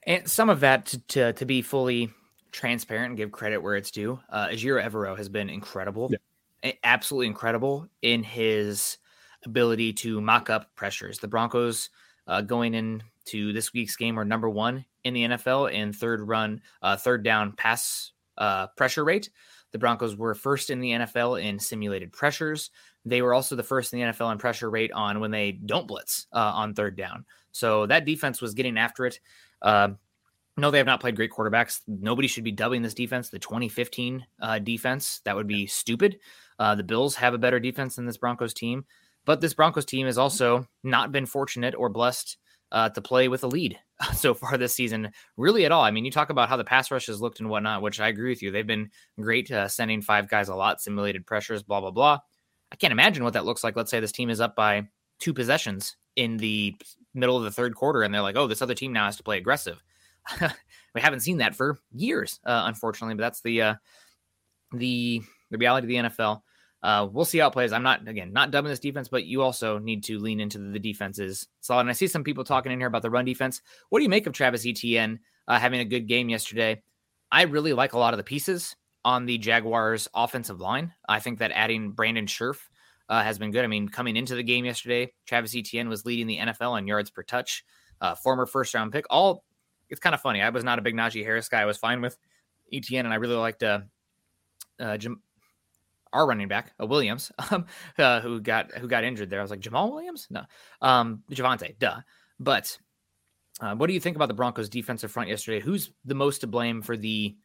[0.05, 2.09] And some of that to, to, to be fully
[2.51, 4.19] transparent and give credit where it's due.
[4.29, 6.09] Uh, Ejiro Evero has been incredible,
[6.63, 6.71] yeah.
[6.83, 8.97] absolutely incredible in his
[9.45, 11.19] ability to mock up pressures.
[11.19, 11.89] The Broncos
[12.27, 16.61] uh, going into this week's game are number one in the NFL in third run,
[16.81, 19.29] uh, third down pass uh, pressure rate.
[19.71, 22.71] The Broncos were first in the NFL in simulated pressures.
[23.05, 25.87] They were also the first in the NFL in pressure rate on when they don't
[25.87, 27.25] blitz uh, on third down.
[27.51, 29.19] So that defense was getting after it.
[29.61, 29.89] Uh,
[30.57, 31.81] no, they have not played great quarterbacks.
[31.87, 35.21] Nobody should be dubbing this defense the 2015 uh, defense.
[35.25, 36.19] That would be stupid.
[36.57, 38.85] Uh, the Bills have a better defense than this Broncos team,
[39.25, 42.37] but this Broncos team has also not been fortunate or blessed
[42.71, 43.79] uh, to play with a lead
[44.13, 45.83] so far this season, really at all.
[45.83, 48.09] I mean, you talk about how the pass rush has looked and whatnot, which I
[48.09, 48.51] agree with you.
[48.51, 52.19] They've been great uh, sending five guys a lot, simulated pressures, blah, blah, blah.
[52.71, 53.75] I can't imagine what that looks like.
[53.75, 54.87] Let's say this team is up by
[55.19, 56.75] two possessions in the
[57.19, 59.23] middle of the third quarter, and they're like, oh, this other team now has to
[59.23, 59.81] play aggressive
[60.95, 63.15] we haven't seen that for years, uh, unfortunately.
[63.15, 63.75] But that's the uh,
[64.73, 66.41] the the reality of the NFL.
[66.81, 67.73] Uh, we'll see how it plays.
[67.73, 70.79] I'm not again not dubbing this defense, but you also need to lean into the
[70.79, 71.81] defenses solid.
[71.81, 73.61] And I see some people talking in here about the run defense.
[73.89, 76.81] What do you make of Travis Etienne uh, having a good game yesterday?
[77.31, 80.93] I really like a lot of the pieces on the Jaguars' offensive line.
[81.07, 82.69] I think that adding Brandon Scherff
[83.09, 83.65] uh, has been good.
[83.65, 87.09] I mean, coming into the game yesterday, Travis Etienne was leading the NFL in yards
[87.09, 87.65] per touch.
[87.99, 89.05] Uh, former first round pick.
[89.09, 89.43] All
[89.89, 90.41] it's kind of funny.
[90.41, 91.61] I was not a big Najee Harris guy.
[91.61, 92.17] I was fine with
[92.71, 93.81] Etienne, and I really liked uh,
[94.79, 95.21] uh, Jim,
[96.13, 97.65] our running back, uh, Williams, um,
[97.97, 99.39] uh, who got who got injured there.
[99.39, 100.43] I was like Jamal Williams, no,
[100.81, 101.97] um, Javonte, duh.
[102.39, 102.77] But
[103.59, 105.59] uh, what do you think about the Broncos' defensive front yesterday?
[105.59, 107.35] Who's the most to blame for the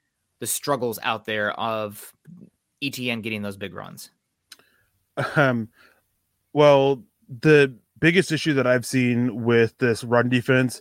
[0.41, 2.13] the struggles out there of
[2.83, 4.11] Etienne getting those big runs?
[5.37, 5.69] Um,
[6.53, 10.81] well, the biggest issue that I've seen with this run defense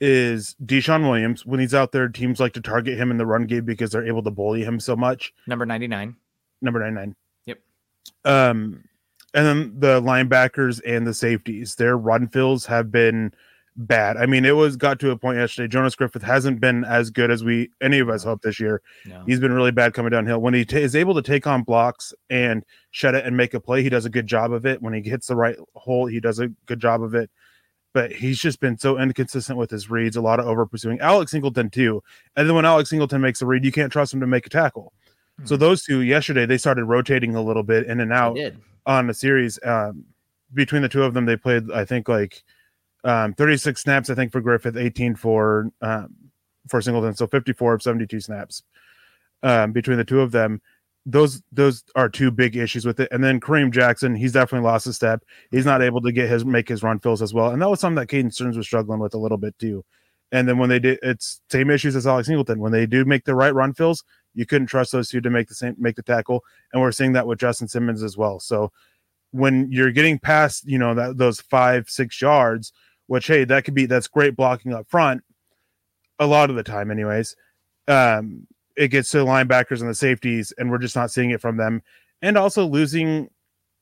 [0.00, 1.44] is DeShawn Williams.
[1.44, 4.06] When he's out there, teams like to target him in the run game because they're
[4.06, 5.32] able to bully him so much.
[5.46, 6.16] Number 99.
[6.62, 7.14] Number 99.
[7.46, 7.58] Yep.
[8.24, 8.84] Um,
[9.34, 13.32] and then the linebackers and the safeties, their run fills have been
[13.76, 14.16] bad.
[14.16, 15.68] I mean, it was got to a point yesterday.
[15.68, 18.82] Jonas Griffith hasn't been as good as we any of us hoped this year.
[19.06, 19.22] No.
[19.26, 20.40] He's been really bad coming downhill.
[20.40, 23.60] When he t- is able to take on blocks and shed it and make a
[23.60, 24.82] play, he does a good job of it.
[24.82, 27.30] When he hits the right hole, he does a good job of it
[27.92, 31.00] but he's just been so inconsistent with his reads, a lot of over pursuing.
[31.00, 32.00] Alex Singleton too.
[32.36, 34.48] And then when Alex Singleton makes a read, you can't trust him to make a
[34.48, 34.92] tackle.
[35.42, 35.60] So Hmm.
[35.60, 38.36] those two yesterday they started rotating a little bit in and out
[38.86, 39.58] on the series.
[39.64, 40.04] Um,
[40.54, 42.44] between the two of them, they played I think like
[43.04, 44.10] um, 36 snaps.
[44.10, 46.14] I think for Griffith, 18 for um,
[46.68, 48.62] for Singleton, so 54 of 72 snaps
[49.42, 50.60] um, between the two of them.
[51.06, 53.08] Those those are two big issues with it.
[53.10, 55.22] And then Kareem Jackson, he's definitely lost a step.
[55.50, 57.80] He's not able to get his make his run fills as well, and that was
[57.80, 59.84] something that Caden Sterns was struggling with a little bit too.
[60.32, 62.60] And then when they did, it's same issues as Alex Singleton.
[62.60, 65.48] When they do make the right run fills, you couldn't trust those two to make
[65.48, 68.38] the same make the tackle, and we're seeing that with Justin Simmons as well.
[68.38, 68.70] So
[69.32, 72.72] when you're getting past, you know, that those five six yards,
[73.10, 75.24] which hey, that could be that's great blocking up front,
[76.20, 77.34] a lot of the time, anyways.
[77.88, 78.46] Um,
[78.76, 81.56] it gets to the linebackers and the safeties, and we're just not seeing it from
[81.56, 81.82] them.
[82.22, 83.28] And also losing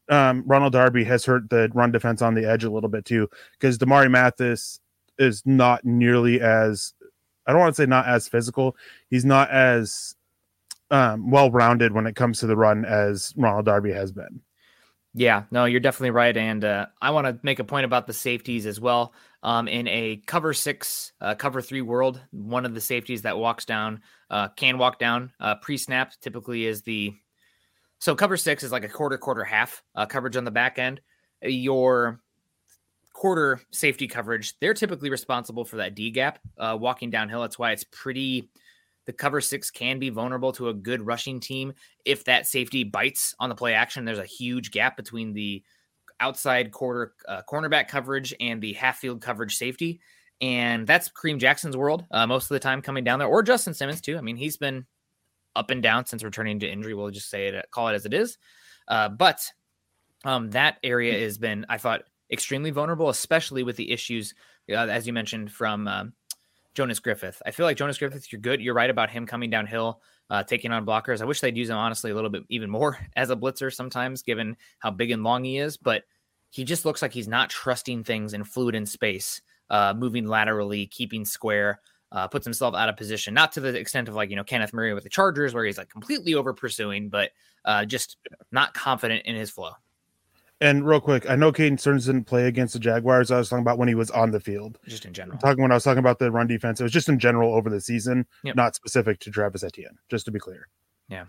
[0.08, 3.28] um, Ronald Darby has hurt the run defense on the edge a little bit too,
[3.52, 4.80] because Damari Mathis
[5.18, 6.94] is not nearly as
[7.46, 8.76] I don't want to say not as physical.
[9.10, 10.14] He's not as
[10.90, 14.40] um, well rounded when it comes to the run as Ronald Darby has been.
[15.18, 16.36] Yeah, no, you're definitely right.
[16.36, 19.14] And uh, I want to make a point about the safeties as well.
[19.42, 23.64] Um, in a cover six, uh, cover three world, one of the safeties that walks
[23.64, 24.00] down
[24.30, 27.14] uh, can walk down uh, pre snap typically is the.
[27.98, 31.00] So cover six is like a quarter, quarter, half uh, coverage on the back end.
[31.42, 32.20] Your
[33.12, 37.40] quarter safety coverage, they're typically responsible for that D gap uh, walking downhill.
[37.40, 38.50] That's why it's pretty.
[39.08, 41.72] The cover six can be vulnerable to a good rushing team
[42.04, 44.04] if that safety bites on the play action.
[44.04, 45.62] There's a huge gap between the
[46.20, 49.98] outside quarter uh, cornerback coverage and the half field coverage safety,
[50.42, 53.72] and that's Kareem Jackson's world uh, most of the time coming down there, or Justin
[53.72, 54.18] Simmons too.
[54.18, 54.84] I mean, he's been
[55.56, 56.92] up and down since returning to injury.
[56.92, 58.36] We'll just say it, call it as it is.
[58.88, 59.40] Uh, but
[60.26, 64.34] um, that area has been, I thought, extremely vulnerable, especially with the issues,
[64.70, 66.12] uh, as you mentioned, from um,
[66.78, 67.42] Jonas Griffith.
[67.44, 68.60] I feel like Jonas Griffith, you're good.
[68.60, 70.00] You're right about him coming downhill,
[70.30, 71.20] uh, taking on blockers.
[71.20, 74.22] I wish they'd use him, honestly, a little bit even more as a blitzer sometimes,
[74.22, 75.76] given how big and long he is.
[75.76, 76.04] But
[76.50, 80.86] he just looks like he's not trusting things in fluid in space, uh, moving laterally,
[80.86, 81.80] keeping square.
[82.12, 84.72] Uh, puts himself out of position, not to the extent of like you know Kenneth
[84.72, 87.32] Murray with the Chargers, where he's like completely over pursuing, but
[87.64, 88.18] uh, just
[88.52, 89.72] not confident in his flow.
[90.60, 93.30] And real quick, I know Caden Sterns didn't play against the Jaguars.
[93.30, 94.78] I was talking about when he was on the field.
[94.88, 95.38] Just in general.
[95.38, 97.70] Talking when I was talking about the run defense, it was just in general over
[97.70, 98.56] the season, Yep.
[98.56, 99.98] not specific to Travis Etienne.
[100.08, 100.68] Just to be clear.
[101.08, 101.26] Yeah.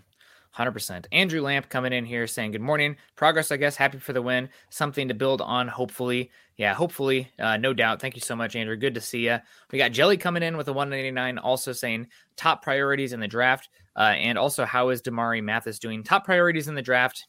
[0.52, 1.06] Hundred percent.
[1.12, 2.96] Andrew Lamp coming in here saying good morning.
[3.14, 3.76] Progress, I guess.
[3.76, 4.48] Happy for the win.
[4.68, 5.68] Something to build on.
[5.68, 6.74] Hopefully, yeah.
[6.74, 8.00] Hopefully, uh, no doubt.
[8.00, 8.76] Thank you so much, Andrew.
[8.76, 9.38] Good to see you.
[9.70, 13.68] We got Jelly coming in with a 199, also saying top priorities in the draft,
[13.94, 16.02] uh, and also how is Damari Mathis doing?
[16.02, 17.28] Top priorities in the draft.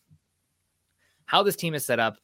[1.32, 2.18] How this team is set up.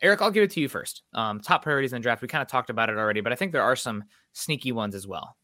[0.00, 1.02] Eric, I'll give it to you first.
[1.12, 2.22] Um, top priorities in the draft.
[2.22, 4.94] We kind of talked about it already, but I think there are some sneaky ones
[4.94, 5.36] as well.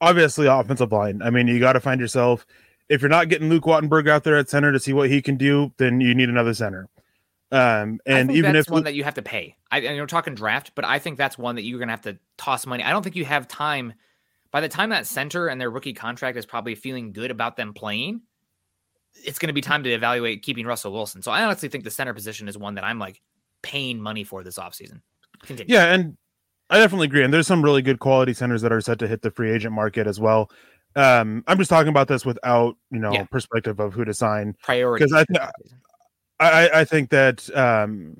[0.00, 1.22] Obviously, offensive line.
[1.22, 2.44] I mean, you got to find yourself.
[2.88, 5.36] If you're not getting Luke Wattenberg out there at center to see what he can
[5.36, 6.88] do, then you need another center.
[7.52, 9.56] Um, and even that's if one that you have to pay.
[9.70, 12.00] I, and you're talking draft, but I think that's one that you're going to have
[12.02, 12.82] to toss money.
[12.82, 13.94] I don't think you have time.
[14.50, 17.72] By the time that center and their rookie contract is probably feeling good about them
[17.72, 18.22] playing,
[19.24, 21.22] it's going to be time to evaluate keeping Russell Wilson.
[21.22, 23.20] So I honestly think the center position is one that I'm like
[23.62, 25.00] paying money for this offseason.
[25.42, 25.72] Continue.
[25.74, 26.16] Yeah, and
[26.70, 27.24] I definitely agree.
[27.24, 29.74] And there's some really good quality centers that are set to hit the free agent
[29.74, 30.50] market as well.
[30.94, 33.24] Um, I'm just talking about this without you know Yeah.
[33.24, 34.56] perspective of who to sign.
[34.62, 35.04] Priority.
[35.04, 35.50] 'Cause I th-
[36.40, 38.16] I, I- I think that um,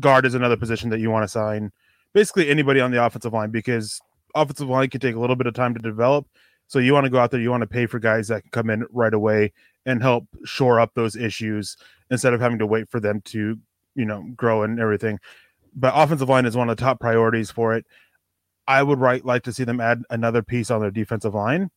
[0.00, 1.70] guard is another position that you want to sign.
[2.14, 4.00] Basically, anybody on the offensive line because
[4.34, 6.26] offensive line can take a little bit of time to develop.
[6.66, 8.50] So you want to go out there, you want to pay for guys that can
[8.50, 9.52] come in right away
[9.86, 11.76] and help shore up those issues
[12.10, 13.58] instead of having to wait for them to,
[13.94, 15.18] you know, grow and everything.
[15.74, 17.86] But offensive line is one of the top priorities for it.
[18.66, 21.70] I would right like to see them add another piece on their defensive line.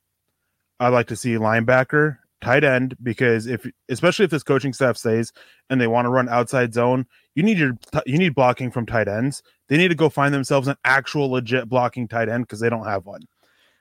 [0.79, 5.31] I'd like to see linebacker, tight end, because if especially if this coaching staff stays
[5.69, 7.71] and they want to run outside zone, you need your
[8.05, 9.41] you need blocking from tight ends.
[9.67, 12.85] They need to go find themselves an actual legit blocking tight end because they don't
[12.85, 13.21] have one.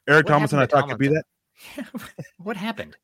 [0.09, 1.25] Eric What Thomason, I to thought could be that.
[2.39, 2.97] What happened?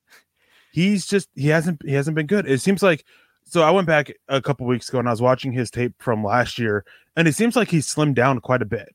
[0.72, 2.48] He's just he hasn't he hasn't been good.
[2.48, 3.04] It seems like
[3.44, 6.22] so I went back a couple weeks ago and I was watching his tape from
[6.22, 6.84] last year,
[7.16, 8.94] and it seems like he's slimmed down quite a bit.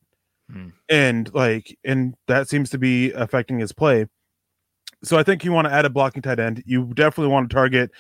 [0.52, 0.70] Hmm.
[0.90, 4.08] And like and that seems to be affecting his play.
[5.04, 6.64] So I think you want to add a blocking tight end.
[6.66, 7.92] You definitely want to target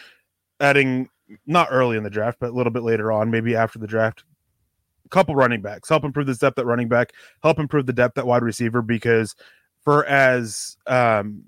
[0.59, 1.09] adding
[1.45, 4.23] not early in the draft, but a little bit later on, maybe after the draft.
[5.05, 7.11] A couple running backs help improve this depth at running back,
[7.43, 9.36] help improve the depth at wide receiver because
[9.84, 11.43] for as um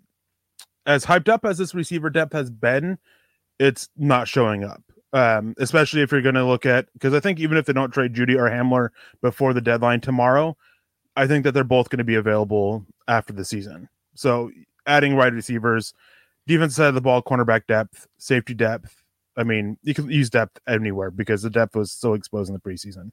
[0.88, 2.98] as hyped up as this receiver depth has been,
[3.60, 4.82] it's not showing up.
[5.14, 7.92] Um, especially if you're going to look at because I think even if they don't
[7.92, 8.90] trade Jeudy or Hamler
[9.22, 10.58] before the deadline tomorrow,
[11.16, 13.88] I think that they're both going to be available after the season.
[14.16, 14.52] So
[14.86, 15.94] adding wide receivers
[16.46, 19.04] defense side of the ball, cornerback depth, safety depth.
[19.36, 22.60] I mean, you can use depth anywhere because the depth was so exposed in the
[22.60, 23.12] preseason.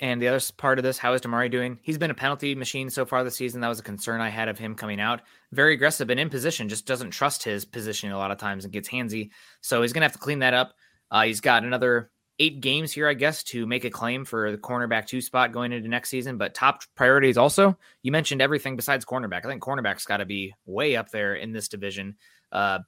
[0.00, 1.78] And the other part of this, how is Damari doing?
[1.82, 3.60] He's been a penalty machine so far this season.
[3.60, 5.20] That was a concern I had of him coming out.
[5.52, 8.72] Very aggressive and in position, just doesn't trust his position a lot of times and
[8.72, 9.30] gets handsy.
[9.60, 10.74] So he's going to have to clean that up.
[11.10, 14.56] Uh, he's got another eight games here, I guess, to make a claim for the
[14.56, 16.38] cornerback two spot going into next season.
[16.38, 19.44] But top priorities also, you mentioned everything besides cornerback.
[19.44, 22.16] I think cornerback's got to be way up there in this division.
[22.50, 22.78] Uh,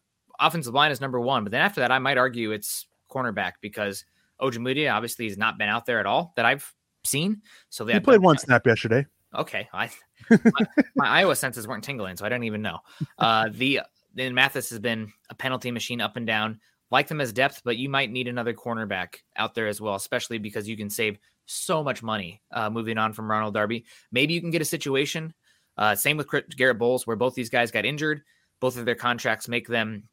[0.40, 4.06] offensive line is number one, but then after that, I might argue it's cornerback because
[4.40, 6.72] Ojemudia obviously has not been out there at all that I've
[7.04, 7.42] seen.
[7.68, 9.06] So they played one snap yesterday.
[9.34, 9.90] Okay, I
[10.30, 12.78] my, my, Iowa senses weren't tingling, so I don't even know.
[13.18, 13.80] Uh, the
[14.14, 16.60] then Mathis has been a penalty machine up and down.
[16.90, 20.36] Like them as depth, but you might need another cornerback out there as well, especially
[20.36, 23.86] because you can save so much money uh, moving on from Ronald Darby.
[24.10, 25.32] Maybe you can get a situation.
[25.78, 28.22] Uh, same with Garett Bolles, where both these guys got injured.
[28.60, 30.08] Both of their contracts make them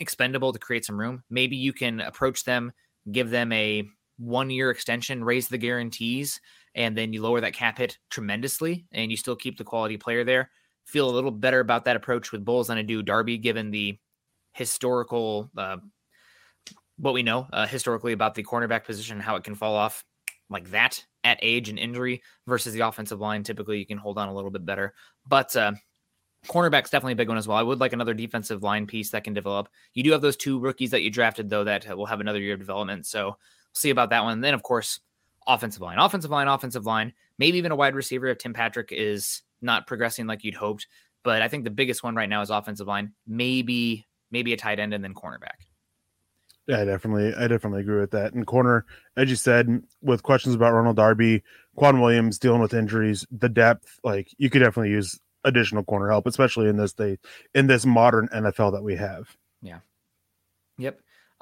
[0.00, 1.22] expendable to create some room.
[1.28, 2.72] Maybe you can approach them,
[3.12, 3.86] give them a
[4.18, 6.40] one year extension, raise the guarantees,
[6.74, 10.24] and then you lower that cap hit tremendously, and you still keep the quality player
[10.24, 10.50] there.
[10.84, 13.98] Feel a little better about that approach with Bulls than I do Darby, given the
[14.52, 15.78] historical, uh,
[16.98, 20.04] what we know uh, historically about the cornerback position, how it can fall off
[20.50, 23.42] like that at age and injury versus the offensive line.
[23.42, 24.94] Typically, you can hold on a little bit better,
[25.26, 25.72] but uh,
[26.46, 27.56] cornerback's definitely a big one as well.
[27.56, 29.68] I would like another defensive line piece that can develop.
[29.94, 32.54] You do have those two rookies that you drafted though that will have another year
[32.54, 33.36] of development, so
[33.74, 34.34] see about that one.
[34.34, 35.00] And then, of course,
[35.46, 39.42] offensive line, offensive line, offensive line, maybe even a wide receiver if Tim Patrick is
[39.60, 40.86] not progressing like you'd hoped.
[41.22, 44.80] But I think the biggest one right now is offensive line, maybe maybe a tight
[44.80, 45.66] end and then cornerback.
[46.66, 48.32] Yeah, I definitely, I definitely agree with that.
[48.32, 51.42] And corner, as you said, with questions about Ronald Darby,
[51.76, 56.26] K'Waun Williams dealing with injuries, the depth, like you could definitely use additional corner help,
[56.26, 57.18] especially in this day,
[57.54, 59.36] in this modern NFL that we have.
[59.62, 59.80] Yeah.
[60.78, 61.00] Yep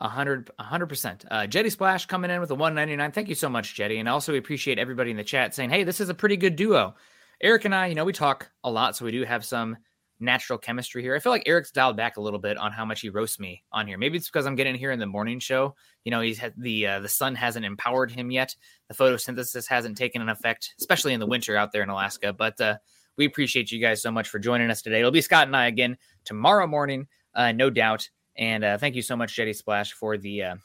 [0.09, 1.25] hundred, hundred percent.
[1.31, 3.13] Uh, Jetty Splash coming in with a one ninety nine.
[3.13, 5.85] Thank you so much, Jetty, and also we appreciate everybody in the chat saying, "Hey,
[5.85, 6.95] this is a pretty good duo."
[7.41, 9.77] Eric and I, you know, we talk a lot, so we do have some
[10.21, 11.15] natural chemistry here.
[11.15, 13.65] I feel like Eric's dialed back a little bit on how much he roasts me
[13.73, 13.99] on here.
[13.99, 15.75] Maybe it's because I'm getting here in the morning show.
[16.05, 18.55] You know, he's had the uh, the sun hasn't empowered him yet.
[18.89, 22.33] The photosynthesis hasn't taken an effect, especially in the winter out there in Alaska.
[22.33, 22.77] But uh,
[23.17, 25.01] we appreciate you guys so much for joining us today.
[25.01, 28.09] It'll be Scott and I again tomorrow morning, uh, no doubt.
[28.37, 30.57] And uh, thank you so much, Jetty Splash, for the uh,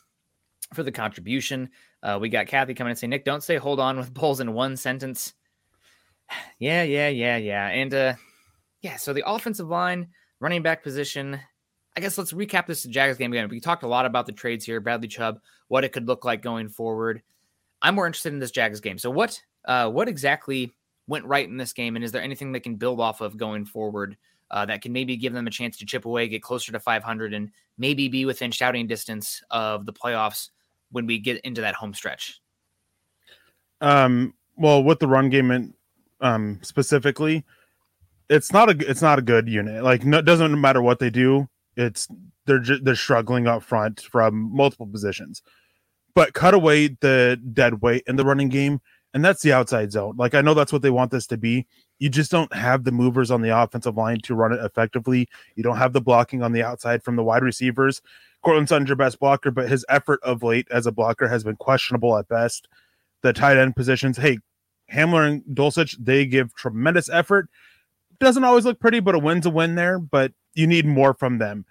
[0.74, 1.70] for the contribution.
[2.04, 4.54] Uh, we got Kathy coming and say, Nick, don't say hold on with Bolles in
[4.54, 5.34] one sentence.
[6.60, 7.68] yeah, yeah, yeah, yeah.
[7.68, 8.14] And uh,
[8.82, 10.10] yeah, so the offensive line,
[10.40, 11.40] running back position.
[11.96, 13.50] I guess let's recap this Jags game again.
[13.50, 16.44] We talked a lot about the trades here, Bradley Chubb, what it could look like
[16.44, 17.24] going forward.
[17.82, 19.00] I'm more interested in this Jags game.
[19.00, 20.74] So what uh, what exactly
[21.08, 23.66] went right in this game, and is there anything they can build off of going
[23.66, 24.16] forward
[24.52, 27.34] uh, that can maybe give them a chance to chip away, get closer to 500,
[27.34, 30.50] and maybe be within shouting distance of the playoffs
[30.92, 32.40] when we get into that home stretch?
[33.82, 35.74] Um, well, with the run game
[36.22, 37.46] um, specifically,
[38.30, 39.84] it's not a it's not a good unit.
[39.84, 41.48] Like, no, it doesn't matter what they do.
[41.76, 42.08] It's
[42.46, 45.42] they're they're struggling up front from multiple positions.
[46.16, 48.82] But cut away the dead weight in the running game,
[49.14, 50.16] and that's the outside zone.
[50.18, 51.68] Like I know that's what they want this to be,
[52.00, 55.28] you just don't have the movers on the offensive line to run it effectively.
[55.56, 58.02] You don't have the blocking on the outside from the wide receivers.
[58.44, 61.56] Courtland Sutton's your best blocker, but his effort of late as a blocker has been
[61.56, 62.68] questionable at best.
[63.24, 64.40] The tight end positions, hey,
[64.92, 67.50] Hamler and Dulcich, they give tremendous effort.
[68.20, 70.00] Doesn't always look pretty, but a win's a win there.
[70.00, 71.66] But you need more from them.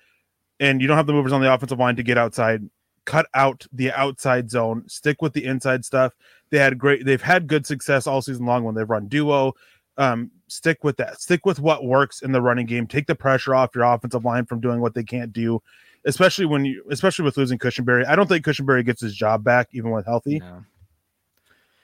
[0.58, 2.68] And you don't have the movers on the offensive line to get outside.
[3.04, 4.84] Cut out the outside zone.
[4.88, 6.12] Stick with the inside stuff.
[6.50, 7.04] They had great.
[7.04, 9.54] They've had good success all season long when they've run duo
[9.98, 11.20] um, stick with that.
[11.20, 12.86] Stick with what works in the running game.
[12.86, 15.62] Take the pressure off your offensive line from doing what they can't do,
[16.04, 18.06] especially when you, especially with losing Cushenberry.
[18.06, 20.40] I don't think Cushenberry gets his job back even with healthy.
[20.40, 20.64] No.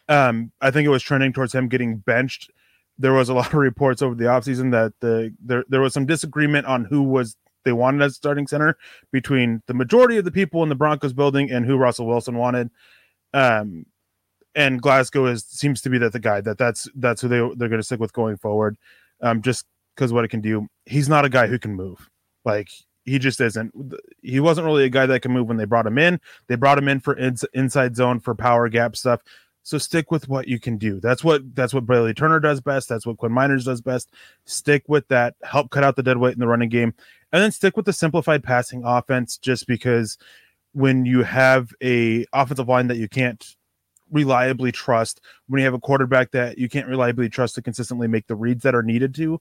[0.09, 2.51] Um, I think it was trending towards him getting benched.
[2.99, 6.07] There was a lot of reports over the offseason that the there there was some
[6.07, 8.77] disagreement on who was they wanted as starting center
[9.13, 12.71] between the majority of the people in the Broncos building and who Russell Wilson wanted.
[13.33, 13.87] Um,
[14.55, 17.69] and Glasgow is seems to be that the guy that that's that's who they they're
[17.69, 18.77] going to stick with going forward,
[19.21, 20.69] um, just because what it can do.
[20.87, 22.11] He's not a guy who can move,
[22.45, 22.69] like
[23.05, 23.73] he just isn't.
[24.23, 26.21] He wasn't really a guy that can move when they brought him in.
[26.47, 29.23] They brought him in for ins, inside zone for power gap stuff.
[29.65, 31.01] So stick with what you can do.
[31.01, 32.89] That's what that's what Bradley Turner does best.
[32.89, 34.13] That's what Quinn Meinerz does best.
[34.45, 35.35] Stick with that.
[35.43, 36.95] Help cut out the dead weight in the running game,
[37.33, 39.39] and then stick with the simplified passing offense.
[39.39, 40.19] Just because
[40.73, 43.57] when you have a offensive line that you can't
[44.13, 48.29] reliably trust when you have a quarterback that you can't reliably trust to consistently make
[48.29, 49.41] the reads that are needed to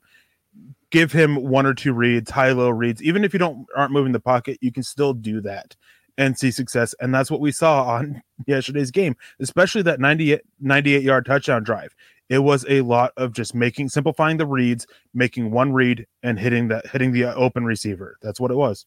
[0.92, 3.02] give him one or two reads, high low reads.
[3.02, 5.76] Even if you don't aren't moving the pocket, you can still do that
[6.18, 6.94] and see success.
[7.00, 11.96] And that's what we saw on yesterday's game, especially that 98, 98 yard touchdown drive.
[12.30, 16.70] It was a lot of just making simplifying the reads, making one read and hitting
[16.70, 18.18] that hitting the uh, open receiver.
[18.22, 18.86] That's what it was.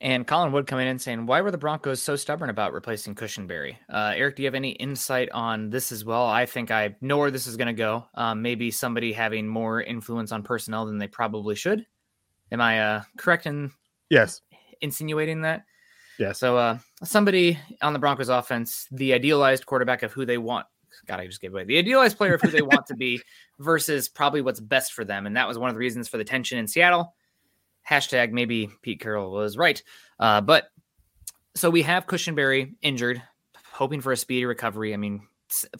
[0.00, 3.76] And Colin Wood coming in saying, "Why were the Broncos so stubborn about replacing Cushenberry?"
[3.88, 6.26] Uh, Eric, do you have any insight on this as well?
[6.26, 8.06] I think I know where this is going to go.
[8.14, 11.86] Um, maybe somebody having more influence on personnel than they probably should.
[12.52, 13.72] Am I uh, correct in
[14.10, 14.42] yes
[14.82, 15.64] insinuating that?
[16.18, 16.32] Yeah.
[16.32, 20.66] So uh, somebody on the Broncos offense, the idealized quarterback of who they want.
[21.06, 23.20] God, I just gave away the idealized player of who they want to be
[23.58, 26.24] versus probably what's best for them, and that was one of the reasons for the
[26.24, 27.14] tension in Seattle
[27.88, 29.82] hashtag maybe Pete Carroll was right.
[30.18, 30.68] Uh, but
[31.54, 33.22] so we have Cushenberry injured,
[33.72, 34.92] hoping for a speedy recovery.
[34.92, 35.26] I mean,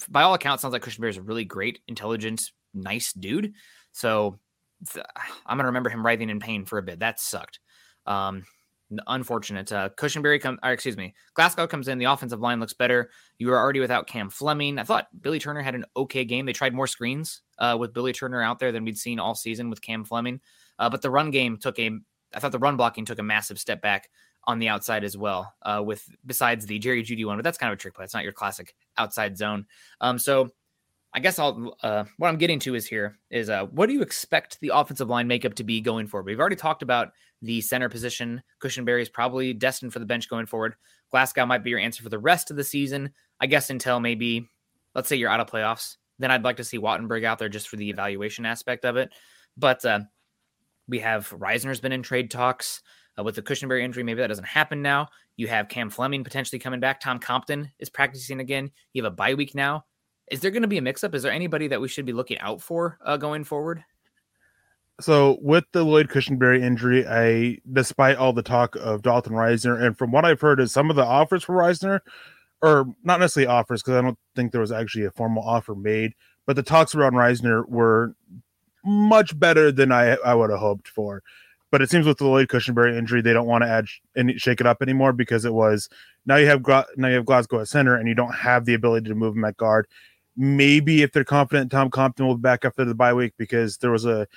[0.08, 3.52] by all accounts, sounds like Cushenberry is a really great, intelligent, nice dude.
[3.92, 4.38] So
[5.46, 7.00] I'm gonna remember him writhing in pain for a bit.
[7.00, 7.60] That sucked.
[8.06, 8.44] Um,
[9.06, 9.72] unfortunate.
[9.72, 11.98] Uh, Cushenberry come, or excuse me, Glasgow comes in.
[11.98, 13.10] The offensive line looks better.
[13.38, 14.78] You were already without Cam Fleming.
[14.78, 16.46] I thought Billy Turner had an okay game.
[16.46, 19.70] They tried more screens uh, with Billy Turner out there than we'd seen all season
[19.70, 20.40] with Cam Fleming.
[20.78, 21.90] Uh, but the run game took a,
[22.34, 24.08] I thought the run blocking took a massive step back
[24.44, 25.52] on the outside as well.
[25.62, 28.04] Uh, with besides the Jerry Jeudy one, but that's kind of a trick play.
[28.04, 29.66] It's not your classic outside zone.
[30.00, 30.50] Um, so
[31.12, 34.02] I guess I'll uh, what I'm getting to is here is uh, what do you
[34.02, 36.26] expect the offensive line makeup to be going forward?
[36.26, 37.08] We've already talked about
[37.42, 38.42] the center position.
[38.62, 40.74] Cushenberry is probably destined for the bench going forward.
[41.10, 43.12] Glasgow might be your answer for the rest of the season.
[43.40, 44.48] I guess until maybe
[44.94, 45.96] let's say you're out of playoffs.
[46.18, 49.10] Then I'd like to see Wattenberg out there just for the evaluation aspect of it.
[49.56, 50.00] But uh,
[50.88, 52.82] we have Risner's been in trade talks
[53.18, 54.02] uh, with the Cushenberry injury.
[54.02, 55.08] Maybe that doesn't happen now.
[55.36, 57.00] You have Cam Fleming potentially coming back.
[57.00, 58.70] Tom Compton is practicing again.
[58.92, 59.84] You have a bye week now.
[60.30, 61.14] Is there going to be a mix up?
[61.14, 63.84] Is there anybody that we should be looking out for uh, going forward?
[65.00, 69.96] So with the Lloyd Cushenberry injury, I despite all the talk of Dalton Risner, and
[69.96, 72.00] from what I've heard is some of the offers for Risner,
[72.62, 76.14] or not necessarily offers, because I don't think there was actually a formal offer made,
[76.46, 78.16] but the talks around Risner were
[78.86, 81.22] much better than I I would have hoped for.
[81.70, 84.60] But it seems with the Lloyd Cushenberry injury, they don't want to add and shake
[84.60, 85.88] it up anymore because it was
[86.24, 86.62] now you have
[86.96, 89.44] now you have Glasgow at center and you don't have the ability to move him
[89.44, 89.86] at guard.
[90.36, 93.90] Maybe if they're confident Tom Compton will be back after the bye week because there
[93.90, 94.28] was a,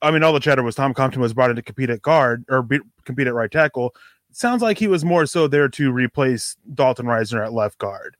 [0.00, 2.44] I mean, all the chatter was Tom Compton was brought in to compete at guard
[2.48, 3.94] or be, compete at right tackle.
[4.32, 8.16] sounds like he was more so there to replace Dalton Risner at left guard.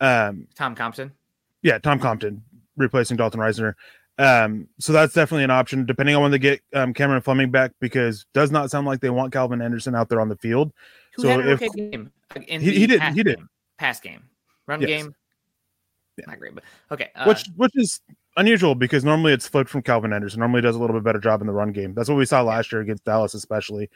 [0.00, 1.12] Um, Tom Compton.
[1.62, 2.42] Yeah, Tom Compton
[2.76, 3.74] replacing Dalton Risner.
[4.16, 7.72] Um, so that's definitely an option, depending on when they get um, Cameron Fleming back,
[7.80, 10.72] because does not sound like they want Calvin Anderson out there on the field.
[11.16, 12.10] Who so had an if, okay game
[12.40, 13.48] he, he did, he did game,
[13.78, 14.22] pass game,
[14.66, 14.88] run yes.
[14.88, 15.14] game,
[16.16, 16.24] yeah.
[16.26, 17.10] not great, but okay.
[17.14, 18.00] Uh, which which is
[18.36, 20.40] unusual because normally it's flipped from Calvin Anderson.
[20.40, 21.94] Normally does a little bit better job in the run game.
[21.94, 23.90] That's what we saw last year against Dallas, especially.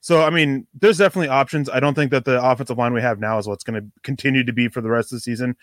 [0.00, 1.68] So I mean, there's definitely options.
[1.68, 4.44] I don't think that the offensive line we have now is what's going to continue
[4.44, 5.56] to be for the rest of the season,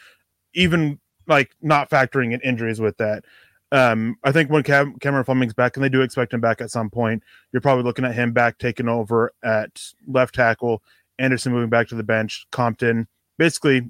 [0.54, 3.24] even like not factoring in injuries with that.
[3.72, 6.72] Um, I think when Cam- Cameron Fleming's back, and they do expect him back at
[6.72, 10.84] some point, you're probably looking at him back taking over at left tackle.
[11.20, 12.48] Anderson moving back to the bench.
[12.52, 13.08] Compton,
[13.38, 13.90] basically,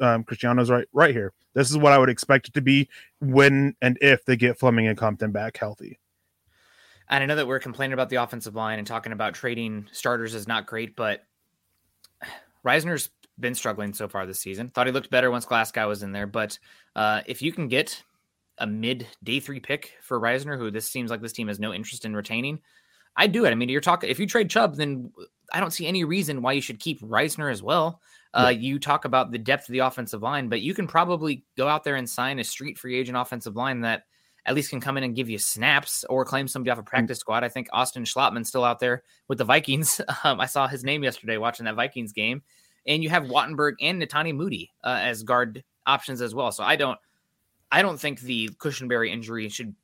[0.00, 1.32] um, Cristiano's right right here.
[1.54, 2.88] This is what I would expect it to be
[3.20, 6.00] when and if they get Fleming and Compton back healthy.
[7.08, 10.34] And I know that we're complaining about the offensive line and talking about trading starters
[10.34, 11.24] is not great, but
[12.64, 14.70] Risner's been struggling so far this season.
[14.70, 16.58] Thought he looked better once Glasgow was in there, but
[16.96, 18.02] uh, if you can get
[18.58, 21.72] a mid day three pick for Risner, who this seems like this team has no
[21.72, 22.60] interest in retaining,
[23.16, 23.50] I'd do it.
[23.50, 25.12] I mean, you're talking if you trade Chubb, then
[25.52, 28.00] I don't see any reason why you should keep Risner as well.
[28.32, 28.58] Uh, yeah.
[28.58, 31.84] You talk about the depth of the offensive line, but you can probably go out
[31.84, 34.04] there and sign a street free agent offensive line that
[34.46, 37.18] at least can come in and give you snaps or claim somebody off a practice
[37.18, 37.44] squad.
[37.44, 40.00] I think Austin Schlottman's still out there with the Vikings.
[40.24, 42.42] Um, I saw his name yesterday watching that Vikings game.
[42.86, 46.50] And you have Wattenberg and Netane Muti uh, as guard options as well.
[46.50, 46.98] So I don't
[47.74, 49.74] I don't think the Cushenberry injury should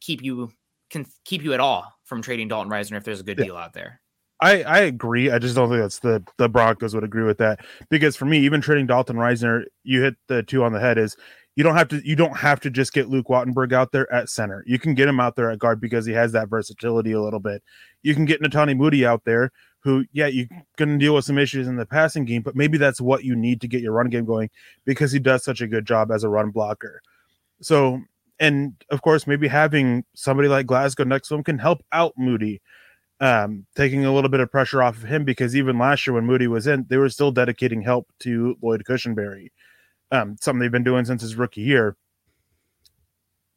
[0.00, 0.50] keep you
[0.90, 3.44] can keep you at all from trading Dalton Risner if there's a good yeah.
[3.44, 4.00] deal out there.
[4.40, 5.30] I, I agree.
[5.30, 7.60] I just don't think that's the the Broncos would agree with that
[7.90, 10.98] because for me, even trading Dalton Risner, you hit the two on the head.
[10.98, 11.16] Is
[11.54, 14.28] you don't have to you don't have to just get Luke Wattenberg out there at
[14.28, 14.64] center.
[14.66, 17.38] You can get him out there at guard because he has that versatility a little
[17.38, 17.62] bit.
[18.02, 19.52] You can get Netane Muti out there,
[19.84, 23.00] who yeah, you can deal with some issues in the passing game, but maybe that's
[23.00, 24.50] what you need to get your run game going
[24.84, 27.00] because he does such a good job as a run blocker.
[27.62, 28.02] So,
[28.38, 32.60] and of course, maybe having somebody like Glasgow next to him can help out Muti,
[33.20, 36.26] um, taking a little bit of pressure off of him because even last year when
[36.26, 39.50] Muti was in, they were still dedicating help to Lloyd Cushenberry,
[40.10, 41.96] um, something they've been doing since his rookie year.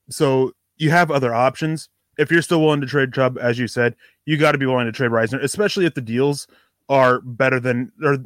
[0.10, 3.96] So you have other options, if you're still willing to trade Chubb, as you said,
[4.26, 6.48] you got to be willing to trade Risner, especially if the deals
[6.88, 8.18] are better than or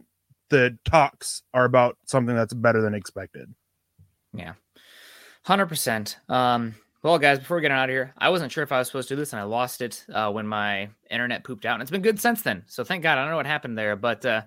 [0.49, 3.53] the talks are about something that's better than expected.
[4.33, 4.53] Yeah,
[5.43, 6.17] hundred percent.
[6.27, 8.87] Um, well, guys, before we get out of here, I wasn't sure if I was
[8.87, 11.81] supposed to do this, and I lost it uh, when my internet pooped out, and
[11.81, 12.63] it's been good since then.
[12.67, 13.17] So thank God.
[13.17, 14.41] I don't know what happened there, but uh,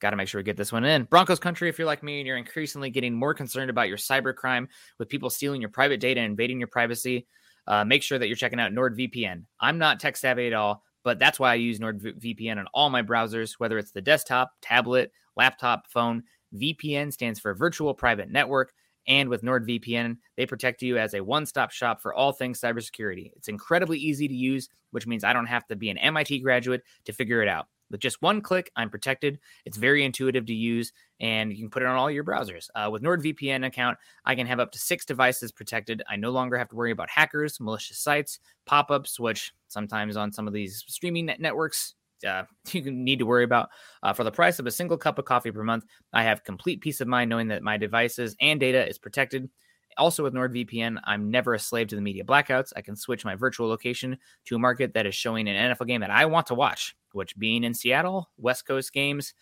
[0.00, 1.04] got to make sure we get this one in.
[1.04, 4.68] Broncos country, if you're like me and you're increasingly getting more concerned about your cybercrime
[4.98, 7.26] with people stealing your private data and invading your privacy,
[7.66, 9.44] uh, make sure that you're checking out NordVPN.
[9.58, 13.02] I'm not tech savvy at all, but that's why I use NordVPN on all my
[13.02, 16.24] browsers, whether it's the desktop, tablet, laptop, phone.
[16.54, 18.74] VPN stands for Virtual Private Network.
[19.06, 23.32] And with NordVPN, they protect you as a one stop shop for all things cybersecurity.
[23.36, 26.82] It's incredibly easy to use, which means I don't have to be an MIT graduate
[27.04, 27.66] to figure it out.
[27.90, 29.38] With just one click, I'm protected.
[29.66, 32.68] It's very intuitive to use, and you can put it on all your browsers.
[32.74, 36.02] Uh, with NordVPN account, I can have up to six devices protected.
[36.08, 40.48] I no longer have to worry about hackers, malicious sites, pop-ups, which sometimes on some
[40.48, 41.94] of these streaming net- networks
[42.24, 43.70] uh, you need to worry about.
[44.02, 46.80] Uh, for the price of a single cup of coffee per month, I have complete
[46.80, 49.48] peace of mind knowing that my devices and data is protected.
[49.96, 52.72] Also, with NordVPN, I'm never a slave to the media blackouts.
[52.74, 56.00] I can switch my virtual location to a market that is showing an NFL game
[56.00, 59.34] that I want to watch, which being in Seattle, West Coast games,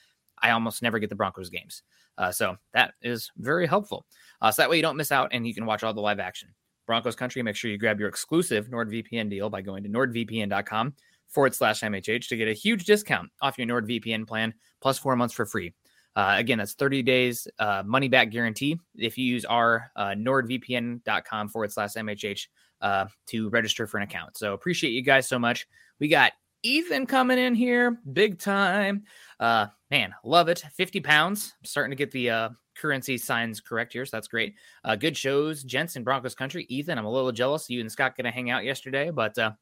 [0.42, 1.82] I almost never get the Broncos games.
[2.18, 4.04] Uh, so that is very helpful.
[4.42, 6.20] Uh, so that way you don't miss out and you can watch all the live
[6.20, 6.50] action.
[6.86, 10.94] Broncos country, make sure you grab your exclusive NordVPN deal by going to nordvpn.com
[11.32, 15.34] forward slash MHH to get a huge discount off your NordVPN plan plus four months
[15.34, 15.72] for free.
[16.14, 21.48] Uh, again, that's 30 days uh, money back guarantee if you use our uh, nordvpn.com
[21.48, 22.48] forward slash MHH
[22.82, 24.36] uh, to register for an account.
[24.36, 25.66] So appreciate you guys so much.
[26.00, 29.04] We got Ethan coming in here big time.
[29.40, 30.64] Uh, man, love it.
[30.74, 31.54] 50 pounds.
[31.58, 34.04] I'm starting to get the uh, currency signs correct here.
[34.04, 34.54] So that's great.
[34.84, 36.66] Uh, good shows, gents in Broncos country.
[36.68, 37.70] Ethan, I'm a little jealous.
[37.70, 39.52] You and Scott going to hang out yesterday, but uh,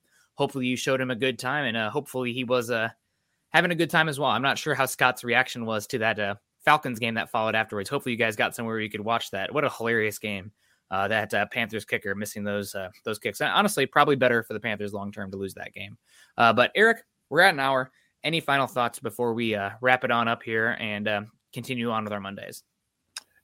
[0.40, 2.88] hopefully you showed him a good time and uh, hopefully he was uh,
[3.50, 4.30] having a good time as well.
[4.30, 7.90] I'm not sure how Scott's reaction was to that uh, Falcons game that followed afterwards.
[7.90, 9.52] Hopefully, you guys got somewhere where you could watch that.
[9.52, 10.50] What a hilarious game!
[10.90, 13.42] Uh, that uh, Panthers kicker missing those uh, those kicks.
[13.42, 15.98] Honestly, probably better for the Panthers long term to lose that game.
[16.38, 17.90] Uh, but Eric, we're at an hour.
[18.24, 21.22] Any final thoughts before we uh, wrap it on up here and uh,
[21.52, 22.62] continue on with our Mondays?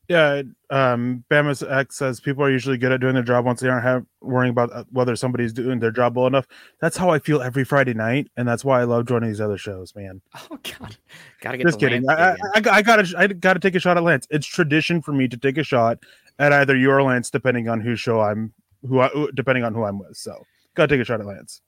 [0.08, 3.68] Yeah, um, Bama's X says people are usually good at doing their job once they
[3.68, 6.46] aren't have, worrying about uh, whether somebody's doing their job well enough.
[6.80, 9.58] That's how I feel every Friday night, and that's why I love joining these other
[9.58, 10.20] shows, man.
[10.48, 10.96] Oh God,
[11.40, 12.08] gotta get just kidding.
[12.08, 14.28] I, I, I, I, gotta I gotta take a shot at Lance.
[14.30, 15.98] It's tradition for me to take a shot
[16.38, 18.52] at either you or Lance, depending on whose show I'm
[18.88, 20.16] who I, depending on who I'm with.
[20.16, 20.40] So
[20.74, 21.62] gotta take a shot at Lance.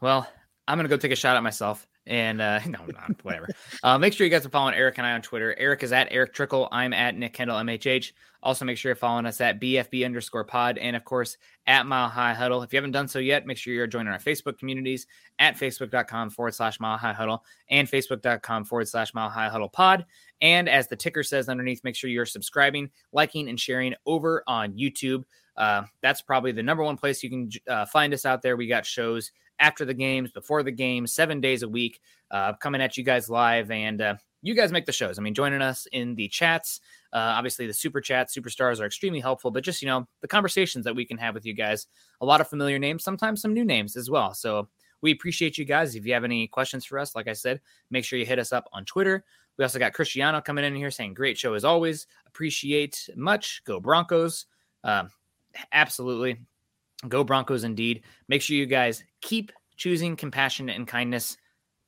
[0.00, 0.28] Well,
[0.66, 1.86] I'm gonna go take a shot at myself.
[2.06, 3.48] And uh, no, not whatever.
[3.82, 5.54] Uh, make sure you guys are following Eric and I on Twitter.
[5.58, 6.68] Eric is at Eric Trickel.
[6.70, 8.12] I'm at Nick Kendall MHH.
[8.42, 11.36] Also, make sure you're following us at BFB underscore pod and, of course,
[11.66, 12.62] at Mile High Huddle.
[12.62, 15.08] If you haven't done so yet, make sure you're joining our Facebook communities
[15.40, 20.06] at facebook.com forward slash Mile High Huddle and facebook.com forward slash Mile High Huddle pod.
[20.40, 24.74] And as the ticker says underneath, make sure you're subscribing, liking, and sharing over on
[24.74, 25.24] YouTube.
[25.56, 28.56] Uh, that's probably the number one place you can uh, find us out there.
[28.56, 32.00] We got shows after the games, before the games, seven days a week,
[32.30, 33.70] uh, coming at you guys live.
[33.70, 35.18] And uh, you guys make the shows.
[35.18, 36.80] I mean, joining us in the chats.
[37.12, 40.84] Uh, obviously, the super chat superstars are extremely helpful, but just, you know, the conversations
[40.84, 41.86] that we can have with you guys,
[42.20, 44.34] a lot of familiar names, sometimes some new names as well.
[44.34, 44.68] So
[45.02, 45.94] we appreciate you guys.
[45.94, 48.52] If you have any questions for us, like I said, make sure you hit us
[48.52, 49.24] up on Twitter.
[49.56, 52.06] We also got Cristiano coming in here saying, great show as always.
[52.26, 53.62] Appreciate much.
[53.64, 54.46] Go Broncos.
[54.84, 55.10] Um,
[55.72, 56.40] absolutely.
[57.08, 58.02] Go Broncos indeed.
[58.28, 61.36] Make sure you guys keep choosing compassion and kindness.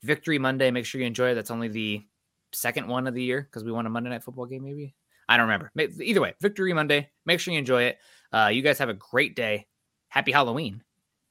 [0.03, 0.71] Victory Monday.
[0.71, 1.35] Make sure you enjoy it.
[1.35, 2.05] That's only the
[2.53, 4.95] second one of the year because we won a Monday night football game, maybe.
[5.29, 5.71] I don't remember.
[6.01, 7.11] Either way, Victory Monday.
[7.27, 7.99] Make sure you enjoy it.
[8.33, 9.67] Uh, you guys have a great day.
[10.09, 10.83] Happy Halloween.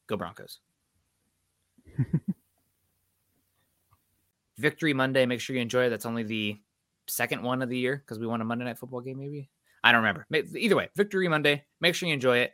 [0.07, 0.59] Go Broncos.
[4.57, 5.25] Victory Monday.
[5.25, 5.89] Make sure you enjoy it.
[5.89, 6.59] That's only the
[7.07, 9.49] second one of the year because we won a Monday night football game, maybe.
[9.83, 10.27] I don't remember.
[10.55, 11.63] Either way, Victory Monday.
[11.79, 12.53] Make sure you enjoy it.